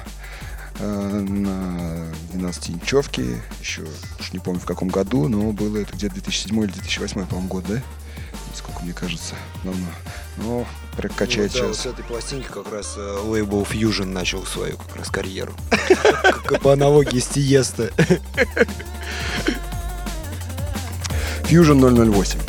э, 0.78 1.24
на 1.28 2.06
12-инчевке. 2.34 3.40
Еще 3.60 3.82
уж 4.20 4.32
не 4.32 4.38
помню 4.38 4.60
в 4.60 4.64
каком 4.64 4.86
году, 4.86 5.26
но 5.26 5.50
было 5.50 5.78
это 5.78 5.92
где-то 5.92 6.14
2007 6.14 6.56
или 6.62 6.70
2008, 6.70 7.26
по-моему, 7.26 7.48
год, 7.48 7.64
да? 7.66 7.82
Сколько 8.56 8.82
мне 8.82 8.92
кажется, 8.94 9.34
давно. 9.64 9.86
Но 10.38 10.66
трек 10.96 11.14
качает 11.14 11.52
Ну, 11.54 11.60
да, 11.60 11.66
вот 11.66 11.76
сейчас. 11.76 11.82
с 11.84 11.86
этой 11.92 12.04
пластинки 12.04 12.46
как 12.46 12.72
раз 12.72 12.94
э, 12.96 13.18
лейбл 13.24 13.62
Fusion 13.62 14.06
начал 14.06 14.44
свою 14.46 14.76
как 14.78 14.96
раз 14.96 15.10
карьеру. 15.10 15.52
По 16.62 16.72
аналогии 16.72 17.18
с 17.20 17.26
Тиеста. 17.26 17.90
Fusion 21.44 21.80
008. 22.12 22.40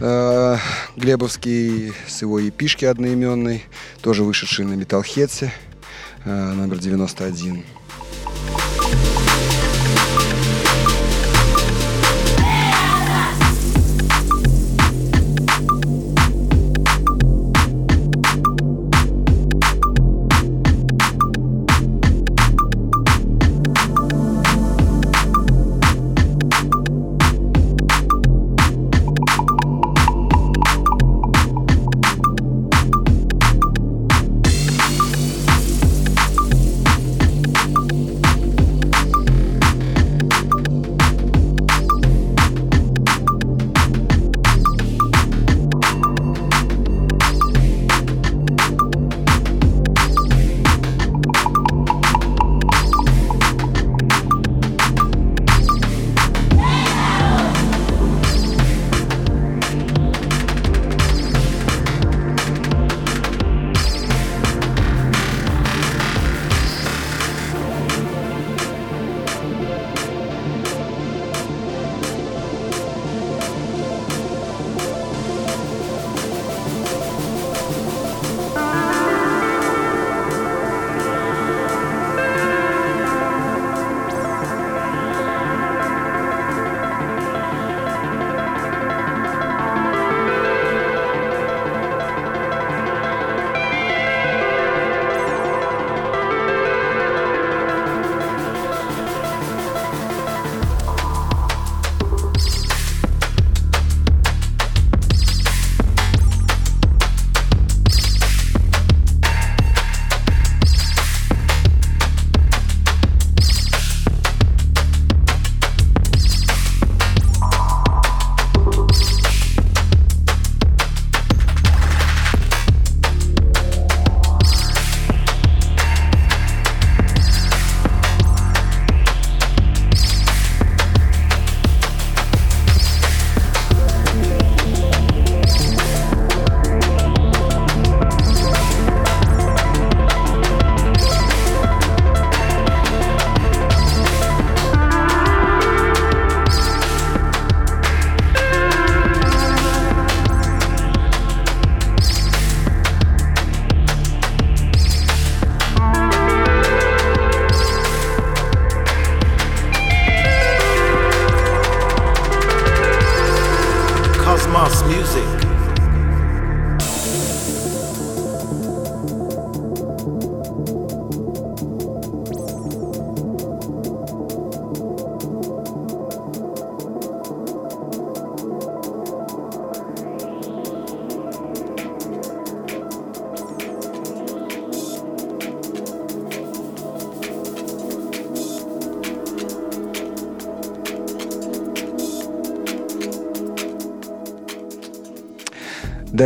Э, 0.00 0.58
Глебовский 0.96 1.94
с 2.06 2.20
его 2.20 2.38
епишки 2.38 2.84
одноименной, 2.84 3.64
тоже 4.02 4.22
вышедший 4.22 4.66
на 4.66 4.74
Metalheadсе, 4.74 5.50
э, 6.26 6.52
номер 6.52 6.78
91. 6.78 7.64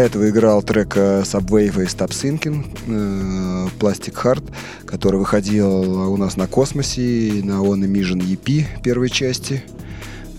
Этого 0.01 0.29
играл 0.29 0.63
трек 0.63 0.97
э, 0.97 1.23
Subwave 1.23 1.83
и 1.83 1.87
Stop 1.87 2.11
Sinking, 2.11 2.67
э, 2.87 3.69
Plastic 3.79 4.15
Heart, 4.15 4.53
который 4.87 5.19
выходил 5.19 6.11
у 6.11 6.17
нас 6.17 6.37
на 6.37 6.47
Космосе, 6.47 7.41
на 7.45 7.63
On 7.63 7.81
Emission 7.81 8.21
EP 8.21 8.83
первой 8.83 9.11
части. 9.11 9.63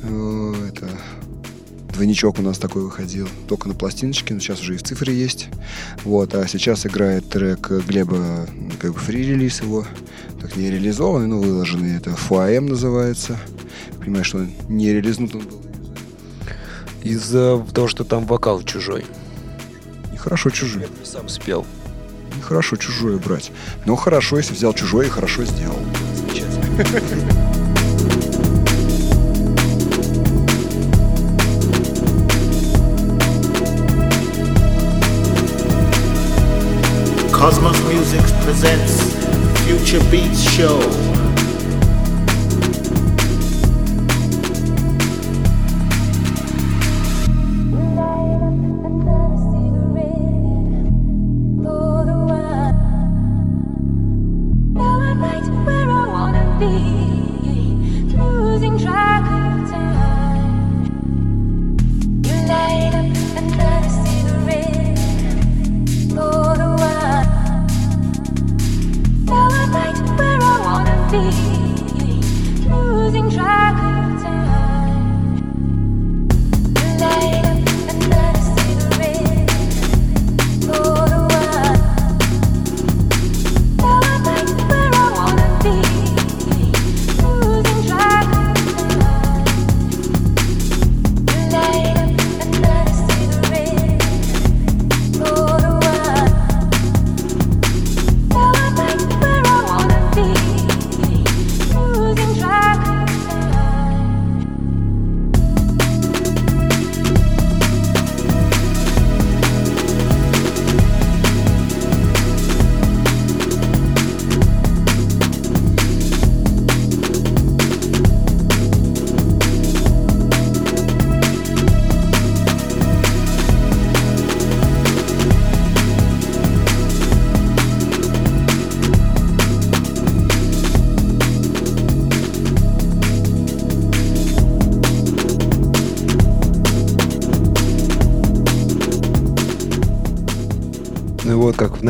Э, 0.03 0.53
Это 0.69 0.89
двойничок 1.93 2.39
у 2.39 2.41
нас 2.41 2.57
такой 2.57 2.83
выходил, 2.83 3.27
только 3.47 3.67
на 3.67 3.73
пластиночке, 3.73 4.33
но 4.33 4.39
сейчас 4.39 4.61
уже 4.61 4.75
и 4.75 4.77
в 4.77 4.83
цифре 4.83 5.13
есть. 5.13 5.49
Вот, 6.03 6.33
а 6.35 6.47
сейчас 6.47 6.85
играет 6.85 7.29
трек 7.29 7.69
Глеба, 7.87 8.47
как 8.79 8.93
бы 8.93 8.99
фри-релиз 8.99 9.61
его, 9.61 9.85
так 10.41 10.55
не 10.55 10.71
реализованный, 10.71 11.27
но 11.27 11.39
выложенный. 11.39 11.97
Это 11.97 12.11
FUAM 12.11 12.69
называется. 12.69 13.37
Понимаешь, 13.99 14.27
что 14.27 14.39
он 14.39 14.51
не 14.69 14.91
релизнут 14.91 15.35
он 15.35 15.41
был. 15.41 15.61
Из-за 17.03 17.63
того, 17.73 17.87
что 17.87 18.03
там 18.03 18.25
вокал 18.25 18.63
чужой. 18.63 19.05
Нехорошо 20.21 20.51
чужой. 20.51 20.83
Я 20.83 20.87
сам 21.03 21.27
спел. 21.27 21.65
Нехорошо 22.37 22.75
чужое 22.75 23.17
брать. 23.17 23.51
Но 23.87 23.95
хорошо, 23.95 24.37
если 24.37 24.53
взял 24.53 24.71
чужое 24.71 25.07
и 25.07 25.09
хорошо 25.09 25.43
сделал. 25.45 25.79
Замечательно. 26.13 26.61
Cosmos 37.31 37.81
Music 37.89 38.21
presents 38.45 39.15
Future 39.65 40.03
Beats 40.11 40.45
Show. 40.55 41.20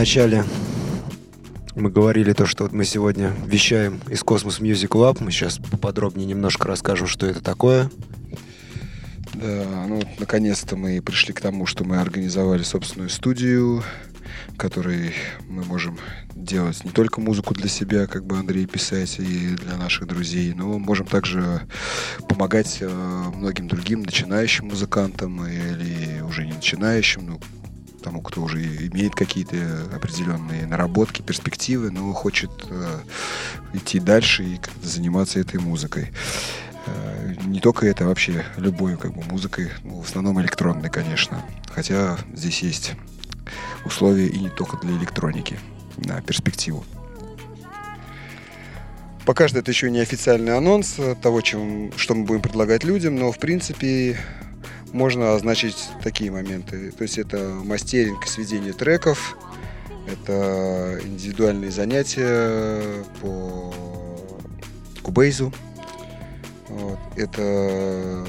Начале 0.01 0.43
мы 1.75 1.91
говорили 1.91 2.33
то, 2.33 2.47
что 2.47 2.63
вот 2.63 2.73
мы 2.73 2.85
сегодня 2.85 3.35
вещаем 3.45 4.01
из 4.09 4.23
Космос 4.23 4.59
Music 4.59 4.87
Lab. 4.87 5.23
Мы 5.23 5.29
сейчас 5.29 5.59
поподробнее 5.59 6.25
немножко 6.25 6.67
расскажем, 6.67 7.05
что 7.05 7.27
это 7.27 7.39
такое. 7.39 7.91
Да, 9.35 9.85
ну, 9.87 10.01
наконец-то 10.17 10.75
мы 10.75 10.99
пришли 11.03 11.35
к 11.35 11.41
тому, 11.41 11.67
что 11.67 11.83
мы 11.83 11.97
организовали 11.97 12.63
собственную 12.63 13.11
студию, 13.11 13.83
в 14.47 14.57
которой 14.57 15.13
мы 15.47 15.63
можем 15.65 15.99
делать 16.33 16.83
не 16.83 16.89
только 16.89 17.21
музыку 17.21 17.53
для 17.53 17.69
себя, 17.69 18.07
как 18.07 18.25
бы 18.25 18.39
Андрей 18.39 18.65
писать, 18.65 19.19
и 19.19 19.49
для 19.49 19.77
наших 19.77 20.07
друзей, 20.07 20.53
но 20.55 20.79
можем 20.79 21.05
также 21.05 21.61
помогать 22.27 22.79
э, 22.81 22.89
многим 23.35 23.67
другим 23.67 24.01
начинающим 24.01 24.69
музыкантам 24.69 25.45
или 25.45 26.21
уже 26.21 26.45
не 26.45 26.53
начинающим, 26.53 27.30
кто 28.31 28.43
уже 28.43 28.63
имеет 28.63 29.13
какие-то 29.13 29.57
определенные 29.93 30.65
наработки, 30.65 31.21
перспективы, 31.21 31.91
но 31.91 32.13
хочет 32.13 32.49
э, 32.69 32.99
идти 33.73 33.99
дальше 33.99 34.43
и 34.43 34.59
заниматься 34.81 35.39
этой 35.39 35.59
музыкой. 35.59 36.11
Э, 36.87 37.33
Не 37.45 37.59
только 37.59 37.85
это, 37.85 38.05
а 38.05 38.07
вообще 38.07 38.45
любой 38.55 38.95
как 38.95 39.13
бы 39.13 39.21
музыкой, 39.23 39.69
ну, 39.83 39.99
в 39.99 40.05
основном 40.05 40.39
электронной, 40.39 40.89
конечно. 40.89 41.43
Хотя 41.69 42.17
здесь 42.33 42.61
есть 42.61 42.93
условия 43.83 44.27
и 44.27 44.39
не 44.39 44.49
только 44.49 44.77
для 44.77 44.95
электроники 44.95 45.59
на 45.97 46.21
перспективу. 46.21 46.85
Пока 49.25 49.49
что 49.49 49.59
это 49.59 49.71
еще 49.71 49.91
не 49.91 49.99
официальный 49.99 50.57
анонс 50.57 50.95
того, 51.21 51.41
чем, 51.41 51.91
что 51.97 52.15
мы 52.15 52.23
будем 52.23 52.41
предлагать 52.41 52.85
людям, 52.85 53.17
но 53.17 53.31
в 53.33 53.39
принципе 53.39 54.17
можно 54.93 55.33
означить 55.33 55.89
такие 56.03 56.31
моменты. 56.31 56.91
То 56.91 57.03
есть 57.03 57.17
это 57.17 57.37
мастеринг, 57.63 58.25
сведение 58.27 58.73
треков, 58.73 59.37
это 60.07 60.99
индивидуальные 61.03 61.71
занятия 61.71 62.83
по 63.21 63.73
кубейзу, 65.01 65.53
вот. 66.67 66.99
Это 67.17 68.25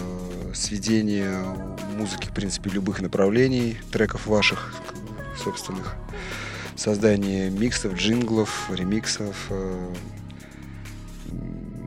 сведение 0.52 1.32
музыки, 1.96 2.28
в 2.28 2.34
принципе, 2.34 2.70
любых 2.70 3.00
направлений, 3.00 3.78
треков 3.92 4.26
ваших 4.26 4.74
собственных, 5.42 5.94
создание 6.76 7.50
миксов, 7.50 7.94
джинглов, 7.94 8.70
ремиксов, 8.70 9.36
э, 9.50 9.94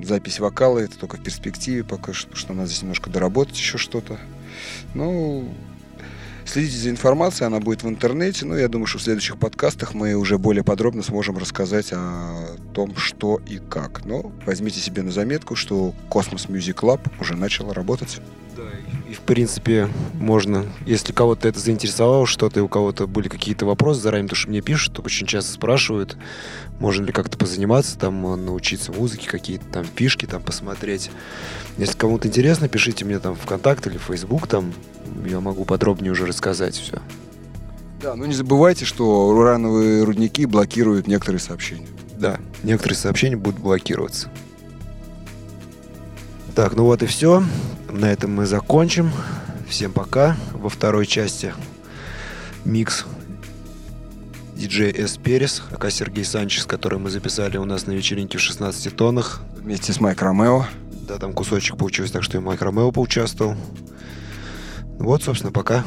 запись 0.04 0.40
вокала, 0.40 0.80
это 0.80 0.98
только 0.98 1.18
в 1.18 1.24
перспективе 1.24 1.84
пока 1.84 2.14
что, 2.14 2.36
что 2.36 2.54
надо 2.54 2.68
здесь 2.68 2.84
немножко 2.84 3.10
доработать 3.10 3.58
еще 3.58 3.78
что-то. 3.78 4.18
Ну, 4.94 5.50
следите 6.46 6.78
за 6.78 6.90
информацией, 6.90 7.48
она 7.48 7.60
будет 7.60 7.84
в 7.84 7.90
интернете, 7.90 8.46
но 8.46 8.58
я 8.58 8.68
думаю, 8.68 8.88
что 8.88 9.00
в 9.00 9.02
следующих 9.04 9.38
подкастах 9.38 9.94
мы 9.94 10.14
уже 10.16 10.38
более 10.38 10.64
подробно 10.64 11.04
сможем 11.04 11.38
рассказать 11.38 11.92
о 11.92 12.58
том, 12.74 12.96
что 12.96 13.42
и 13.48 13.58
как. 13.58 14.06
Но 14.06 14.32
возьмите 14.46 14.80
себе 14.80 15.02
на 15.02 15.12
заметку, 15.12 15.56
что 15.56 15.94
Cosmos 16.10 16.50
Music 16.50 16.76
Lab 16.82 17.02
уже 17.20 17.36
начал 17.36 17.74
работать. 17.74 18.22
В 19.16 19.22
принципе, 19.22 19.90
можно, 20.14 20.66
если 20.86 21.14
кого-то 21.14 21.48
это 21.48 21.60
заинтересовало, 21.60 22.28
что-то, 22.28 22.60
и 22.60 22.64
у 22.64 22.68
кого-то 22.68 23.08
были 23.08 23.28
какие-то 23.28 23.66
вопросы 23.66 24.02
заранее, 24.02 24.28
потому 24.28 24.40
что 24.40 24.50
мне 24.50 24.62
пишут, 24.62 25.00
очень 25.00 25.26
часто 25.26 25.54
спрашивают, 25.54 26.18
можно 26.80 27.06
ли 27.06 27.12
как-то 27.12 27.38
позаниматься, 27.38 27.98
там, 27.98 28.26
э, 28.28 28.36
научиться 28.36 28.92
музыке, 28.92 29.30
какие-то 29.30 29.66
там 29.72 29.86
фишки 29.86 30.26
там 30.26 30.42
посмотреть. 30.44 31.10
Если 31.78 31.98
кому-то 31.98 32.28
интересно, 32.28 32.68
пишите 32.68 33.06
мне 33.06 33.20
там 33.20 33.36
ВКонтакт 33.36 33.88
или 33.88 33.98
в 33.98 34.04
Фейсбук, 34.04 34.48
там, 34.48 34.74
я 35.26 35.40
могу 35.40 35.66
подробнее 35.66 36.12
уже 36.12 36.26
рассказать 36.26 36.76
все. 36.76 37.00
Да, 38.02 38.16
но 38.16 38.26
не 38.26 38.34
забывайте, 38.34 38.86
что 38.86 39.30
урановые 39.30 40.04
рудники 40.04 40.46
блокируют 40.46 41.08
некоторые 41.08 41.40
сообщения. 41.40 41.88
Да, 42.18 42.40
некоторые 42.64 42.98
сообщения 42.98 43.38
будут 43.38 43.60
блокироваться. 43.60 44.30
Так, 46.56 46.78
ну 46.78 46.86
вот 46.86 47.04
и 47.04 47.06
все. 47.06 47.44
На 47.92 48.06
этом 48.06 48.34
мы 48.34 48.46
закончим. 48.46 49.12
Всем 49.68 49.92
пока. 49.92 50.38
Во 50.54 50.70
второй 50.70 51.06
части 51.06 51.54
микс 52.64 53.06
диджей 54.56 54.96
С. 54.98 55.18
Перес, 55.18 55.64
ака 55.72 55.92
Сергей 55.92 56.24
Санчес, 56.24 56.66
который 56.66 56.98
мы 56.98 57.10
записали 57.10 57.58
у 57.58 57.66
нас 57.66 57.88
на 57.88 57.92
вечеринке 57.92 58.38
в 58.38 58.42
16 58.42 58.96
тоннах. 58.96 59.42
Вместе 59.58 59.92
с 59.92 60.00
Майк 60.00 60.22
Ромео. 60.22 60.66
Да, 61.06 61.18
там 61.18 61.34
кусочек 61.34 61.76
получился, 61.76 62.14
так 62.14 62.24
что 62.24 62.38
и 62.38 62.42
Майк 62.42 62.62
Ромео 62.62 62.94
поучаствовал. 62.94 63.56
Вот, 64.98 65.24
собственно, 65.24 65.52
пока. 65.52 65.84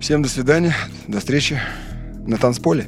Всем 0.00 0.22
до 0.22 0.28
свидания, 0.28 0.76
до 1.08 1.18
встречи 1.18 1.60
на 2.26 2.36
танцполе. 2.36 2.86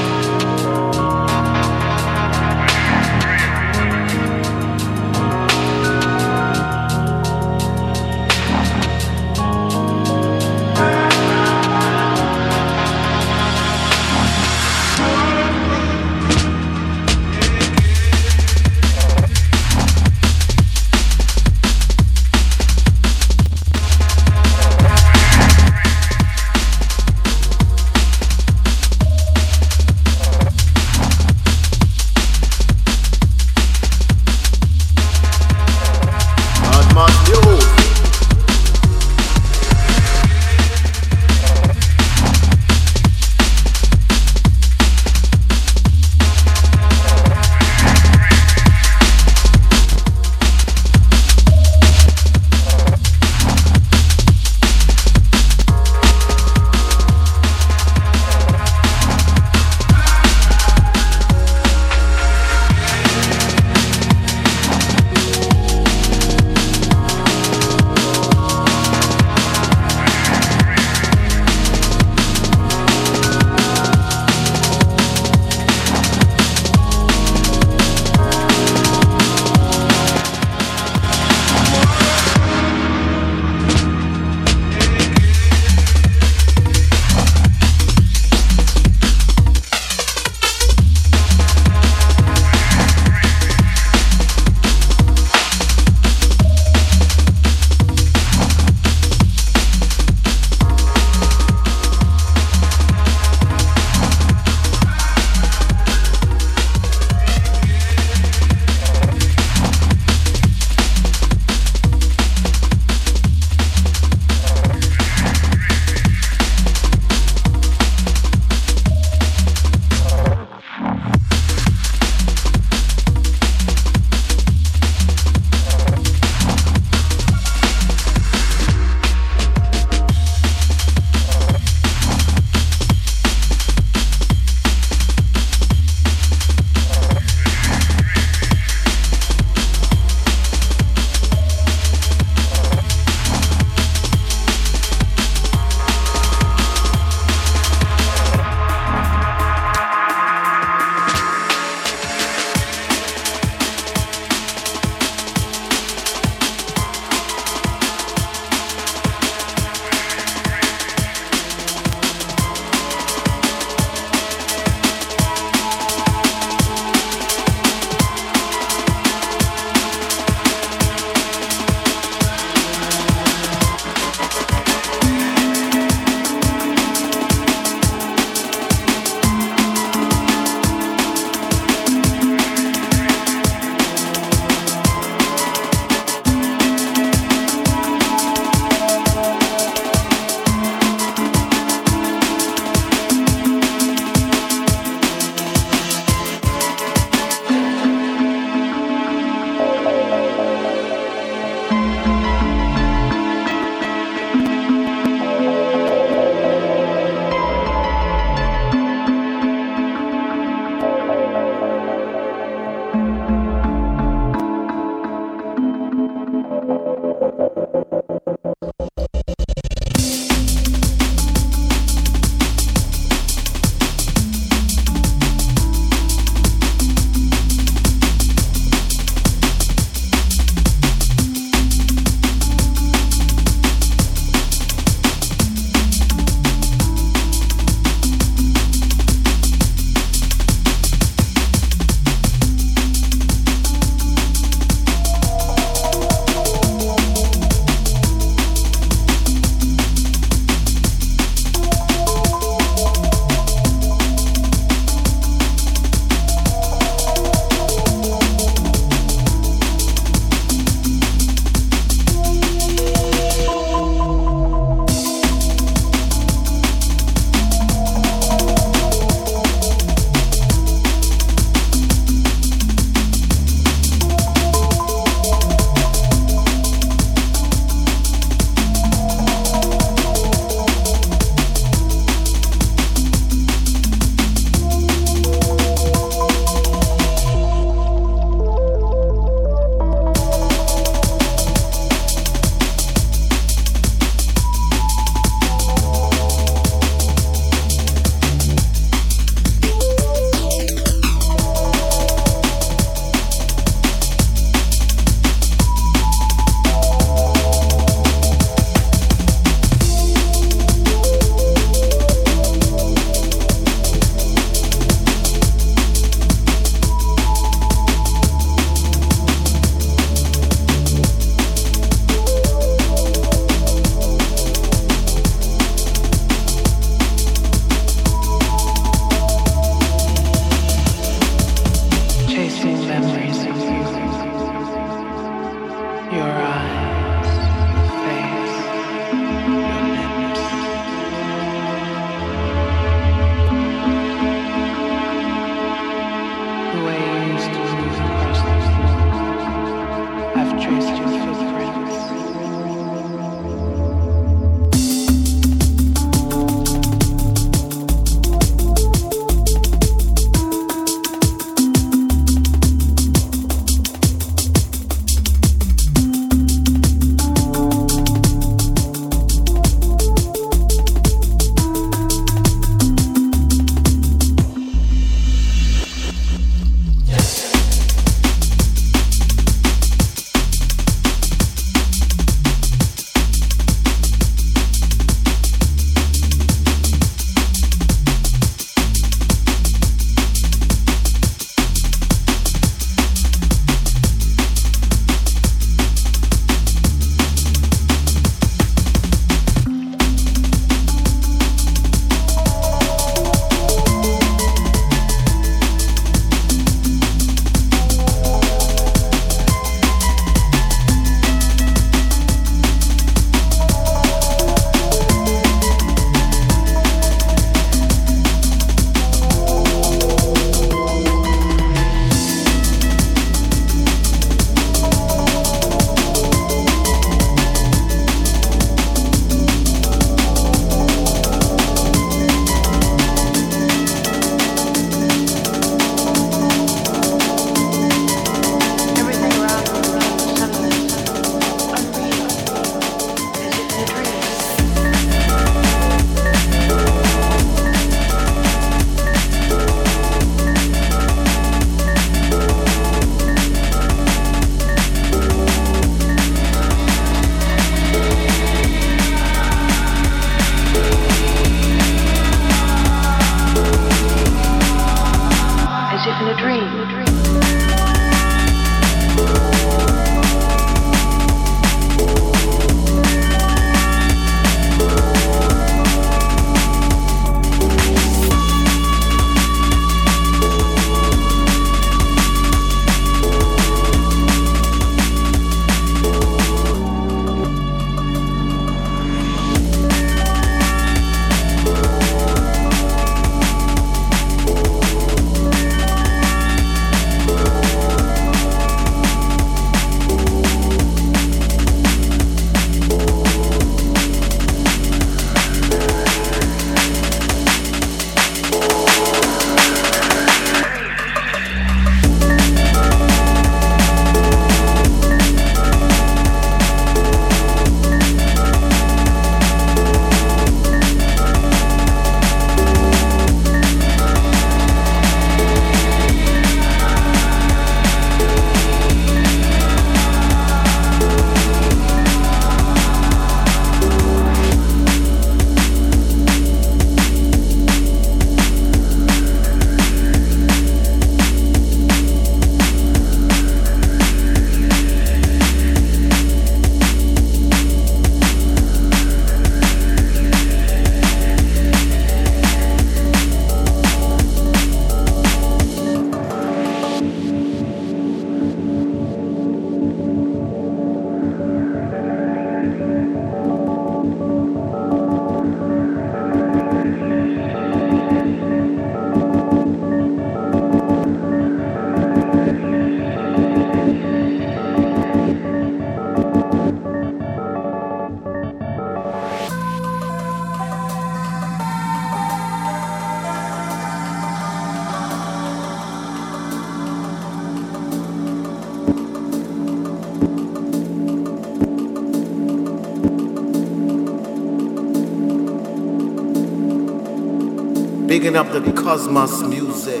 Up 598.33 598.49
the 598.53 598.71
cosmos 598.71 599.41
music. 599.41 600.00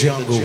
Django. 0.00 0.39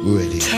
Ready. 0.00 0.57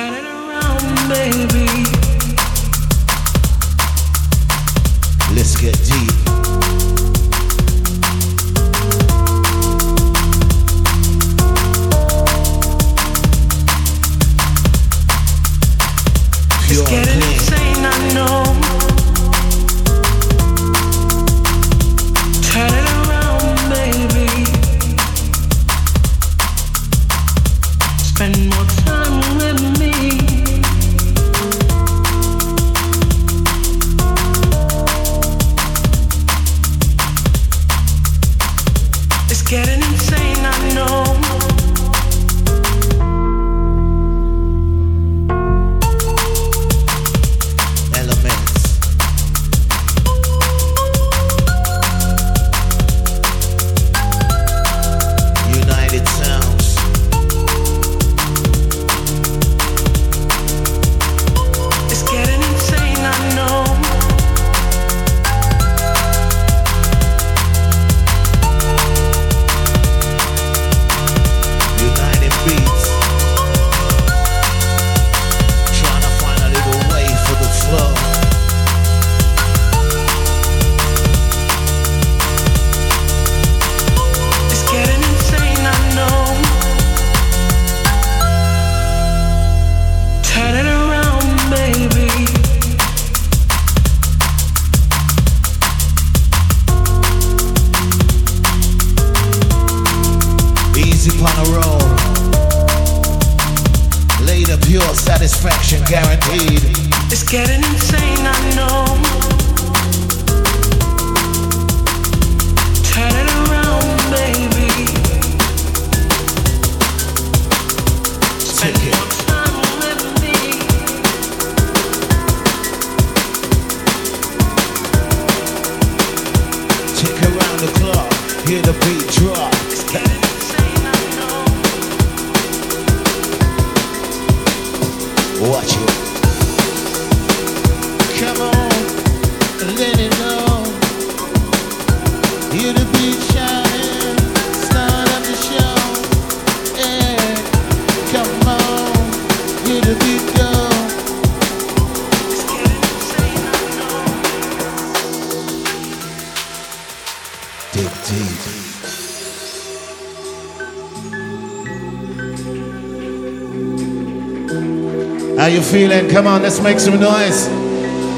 feeling. 165.70 166.10
Come 166.10 166.26
on, 166.26 166.42
let's 166.42 166.60
make 166.60 166.80
some 166.80 166.98
noise. 166.98 167.46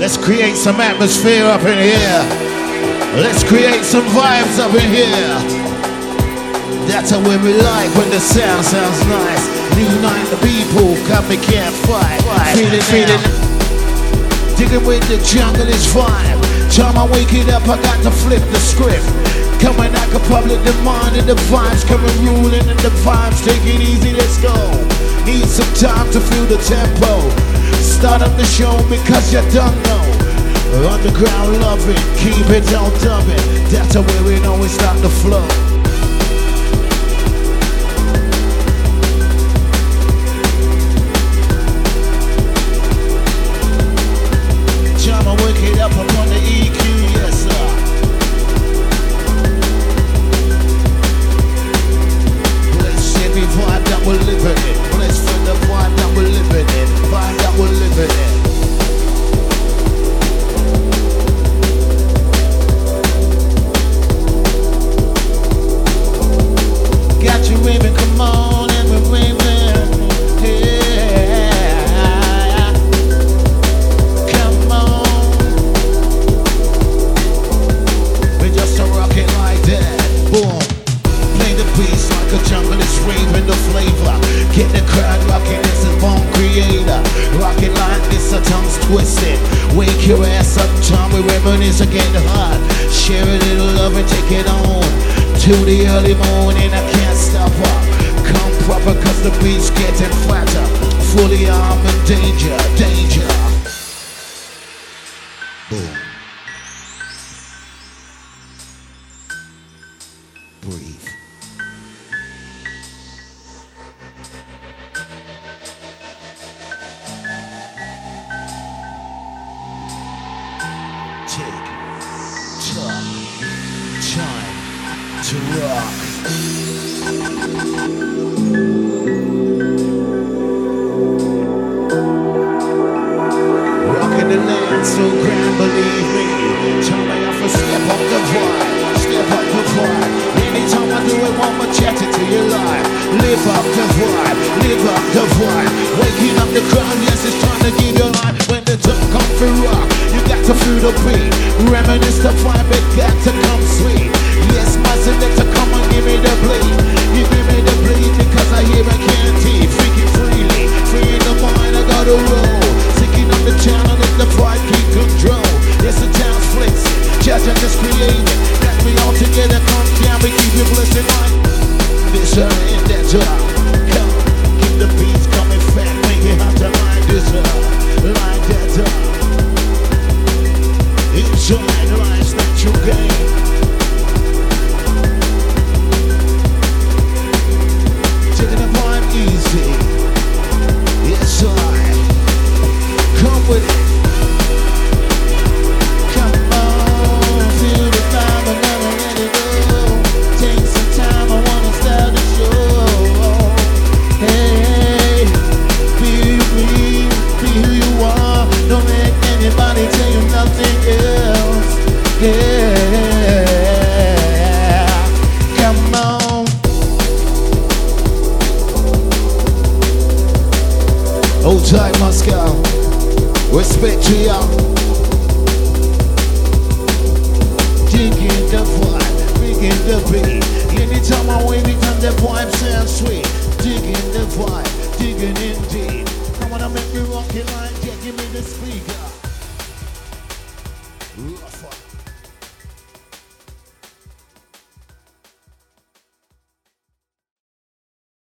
Let's 0.00 0.16
create 0.16 0.56
some 0.56 0.80
atmosphere 0.80 1.44
up 1.44 1.60
in 1.68 1.76
here. 1.76 2.20
Let's 3.20 3.44
create 3.44 3.84
some 3.84 4.04
vibes 4.16 4.56
up 4.56 4.72
in 4.72 4.88
here. 4.88 5.36
That's 6.88 7.10
how 7.12 7.20
we 7.20 7.36
like 7.36 7.92
when 7.92 8.08
the 8.08 8.20
sound 8.20 8.64
sounds 8.64 9.00
nice. 9.04 9.44
Unite 9.76 10.28
the 10.32 10.40
people, 10.40 10.96
come 11.04 11.28
and 11.28 11.42
can't 11.44 11.76
fight. 11.84 12.24
Feeling, 12.56 12.80
feeling. 12.88 13.20
Digging 14.56 14.86
with 14.88 15.04
the 15.12 15.20
jungle 15.20 15.68
is 15.68 15.84
fine. 15.92 16.40
Time 16.72 16.96
I 16.96 17.04
wake 17.12 17.34
it 17.36 17.52
up, 17.52 17.68
I 17.68 17.76
got 17.82 18.02
to 18.04 18.10
flip 18.10 18.42
the 18.48 18.60
script 18.60 19.04
coming 19.60 19.92
like 19.92 20.12
a 20.14 20.18
public 20.26 20.58
demand 20.64 21.16
and 21.16 21.28
the 21.28 21.36
vibes 21.46 21.86
coming 21.86 22.10
ruling 22.24 22.66
and 22.66 22.80
the 22.80 22.90
vibes 23.06 23.44
take 23.44 23.62
it 23.62 23.80
easy 23.80 24.12
let's 24.12 24.42
go 24.42 25.01
Need 25.24 25.46
some 25.46 25.72
time 25.74 26.10
to 26.12 26.20
feel 26.20 26.46
the 26.46 26.58
tempo. 26.58 27.30
Start 27.78 28.22
up 28.22 28.36
the 28.36 28.44
show 28.44 28.76
because 28.88 29.32
you 29.32 29.40
don't 29.52 29.76
know. 29.86 30.22
Underground 30.90 31.54
it 31.54 31.96
keep 32.18 32.48
it 32.50 32.64
down 32.70 32.90
dubbing. 33.00 33.36
That's 33.70 33.94
the 33.94 34.02
way 34.02 34.34
we 34.34 34.40
know 34.40 34.58
we 34.58 34.68
start 34.68 35.00
the 35.00 35.08
flow. 35.08 35.71